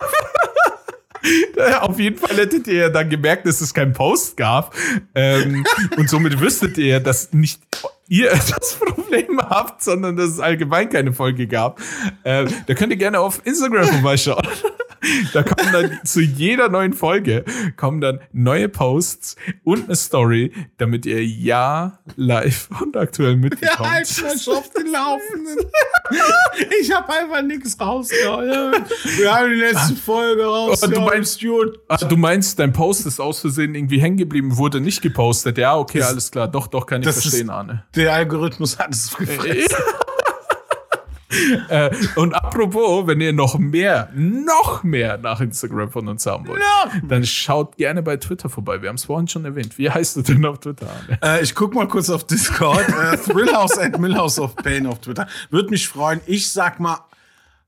[1.81, 4.75] Auf jeden Fall hättet ihr ja dann gemerkt, dass es keinen Post gab.
[5.15, 5.65] Ähm,
[5.97, 7.61] und somit wüsstet ihr, dass nicht
[8.09, 11.81] ihr das Problem habt, sondern dass es allgemein keine Folge gab.
[12.25, 14.47] Ähm, da könnt ihr gerne auf Instagram vorbeischauen.
[15.33, 17.45] Da kommen dann zu jeder neuen Folge
[17.77, 23.79] kommen dann neue Posts und eine Story, damit ihr ja live und aktuell Ja, mitbekommt.
[23.81, 25.59] mal schon auf den Laufenden.
[26.81, 28.73] Ich hab einfach nichts rausgehauen.
[29.17, 30.95] Wir haben die letzte Folge rausgehauen.
[30.95, 31.41] du meinst-.
[31.89, 35.59] Ah, du meinst, dein Post ist aus Versehen irgendwie hängen geblieben, wurde nicht gepostet.
[35.59, 36.49] Ja, okay, alles klar.
[36.49, 37.85] Doch, doch, kann ich verstehen, ist- Arne.
[37.95, 39.77] Der Algorithmus hat es gefressen.
[41.69, 46.63] äh, und apropos, wenn ihr noch mehr, noch mehr nach Instagram von uns haben wollt,
[47.03, 48.81] dann schaut gerne bei Twitter vorbei.
[48.81, 49.77] Wir haben es vorhin schon erwähnt.
[49.77, 50.89] Wie heißt du denn auf Twitter?
[51.23, 52.89] Äh, ich guck mal kurz auf Discord.
[52.89, 55.29] Äh, Thrillhouse at Millhouse of Pain auf Twitter.
[55.51, 56.21] Würde mich freuen.
[56.27, 56.99] Ich sag mal,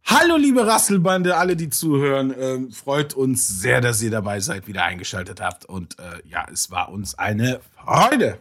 [0.05, 2.35] hallo liebe Rasselbande, alle, die zuhören.
[2.39, 5.67] Ähm, freut uns sehr, dass ihr dabei seid, wieder eingeschaltet habt.
[5.67, 8.39] Und äh, ja, es war uns eine Freude.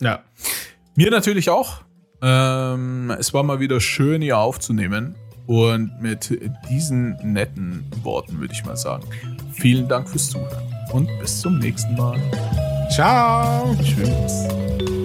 [0.00, 0.22] Ja.
[0.94, 1.87] Mir natürlich auch.
[2.20, 5.14] Ähm, es war mal wieder schön, hier aufzunehmen.
[5.46, 6.38] Und mit
[6.68, 9.04] diesen netten Worten würde ich mal sagen,
[9.54, 10.62] vielen Dank fürs Zuhören
[10.92, 12.18] und bis zum nächsten Mal.
[12.90, 13.74] Ciao.
[13.82, 14.97] Tschüss.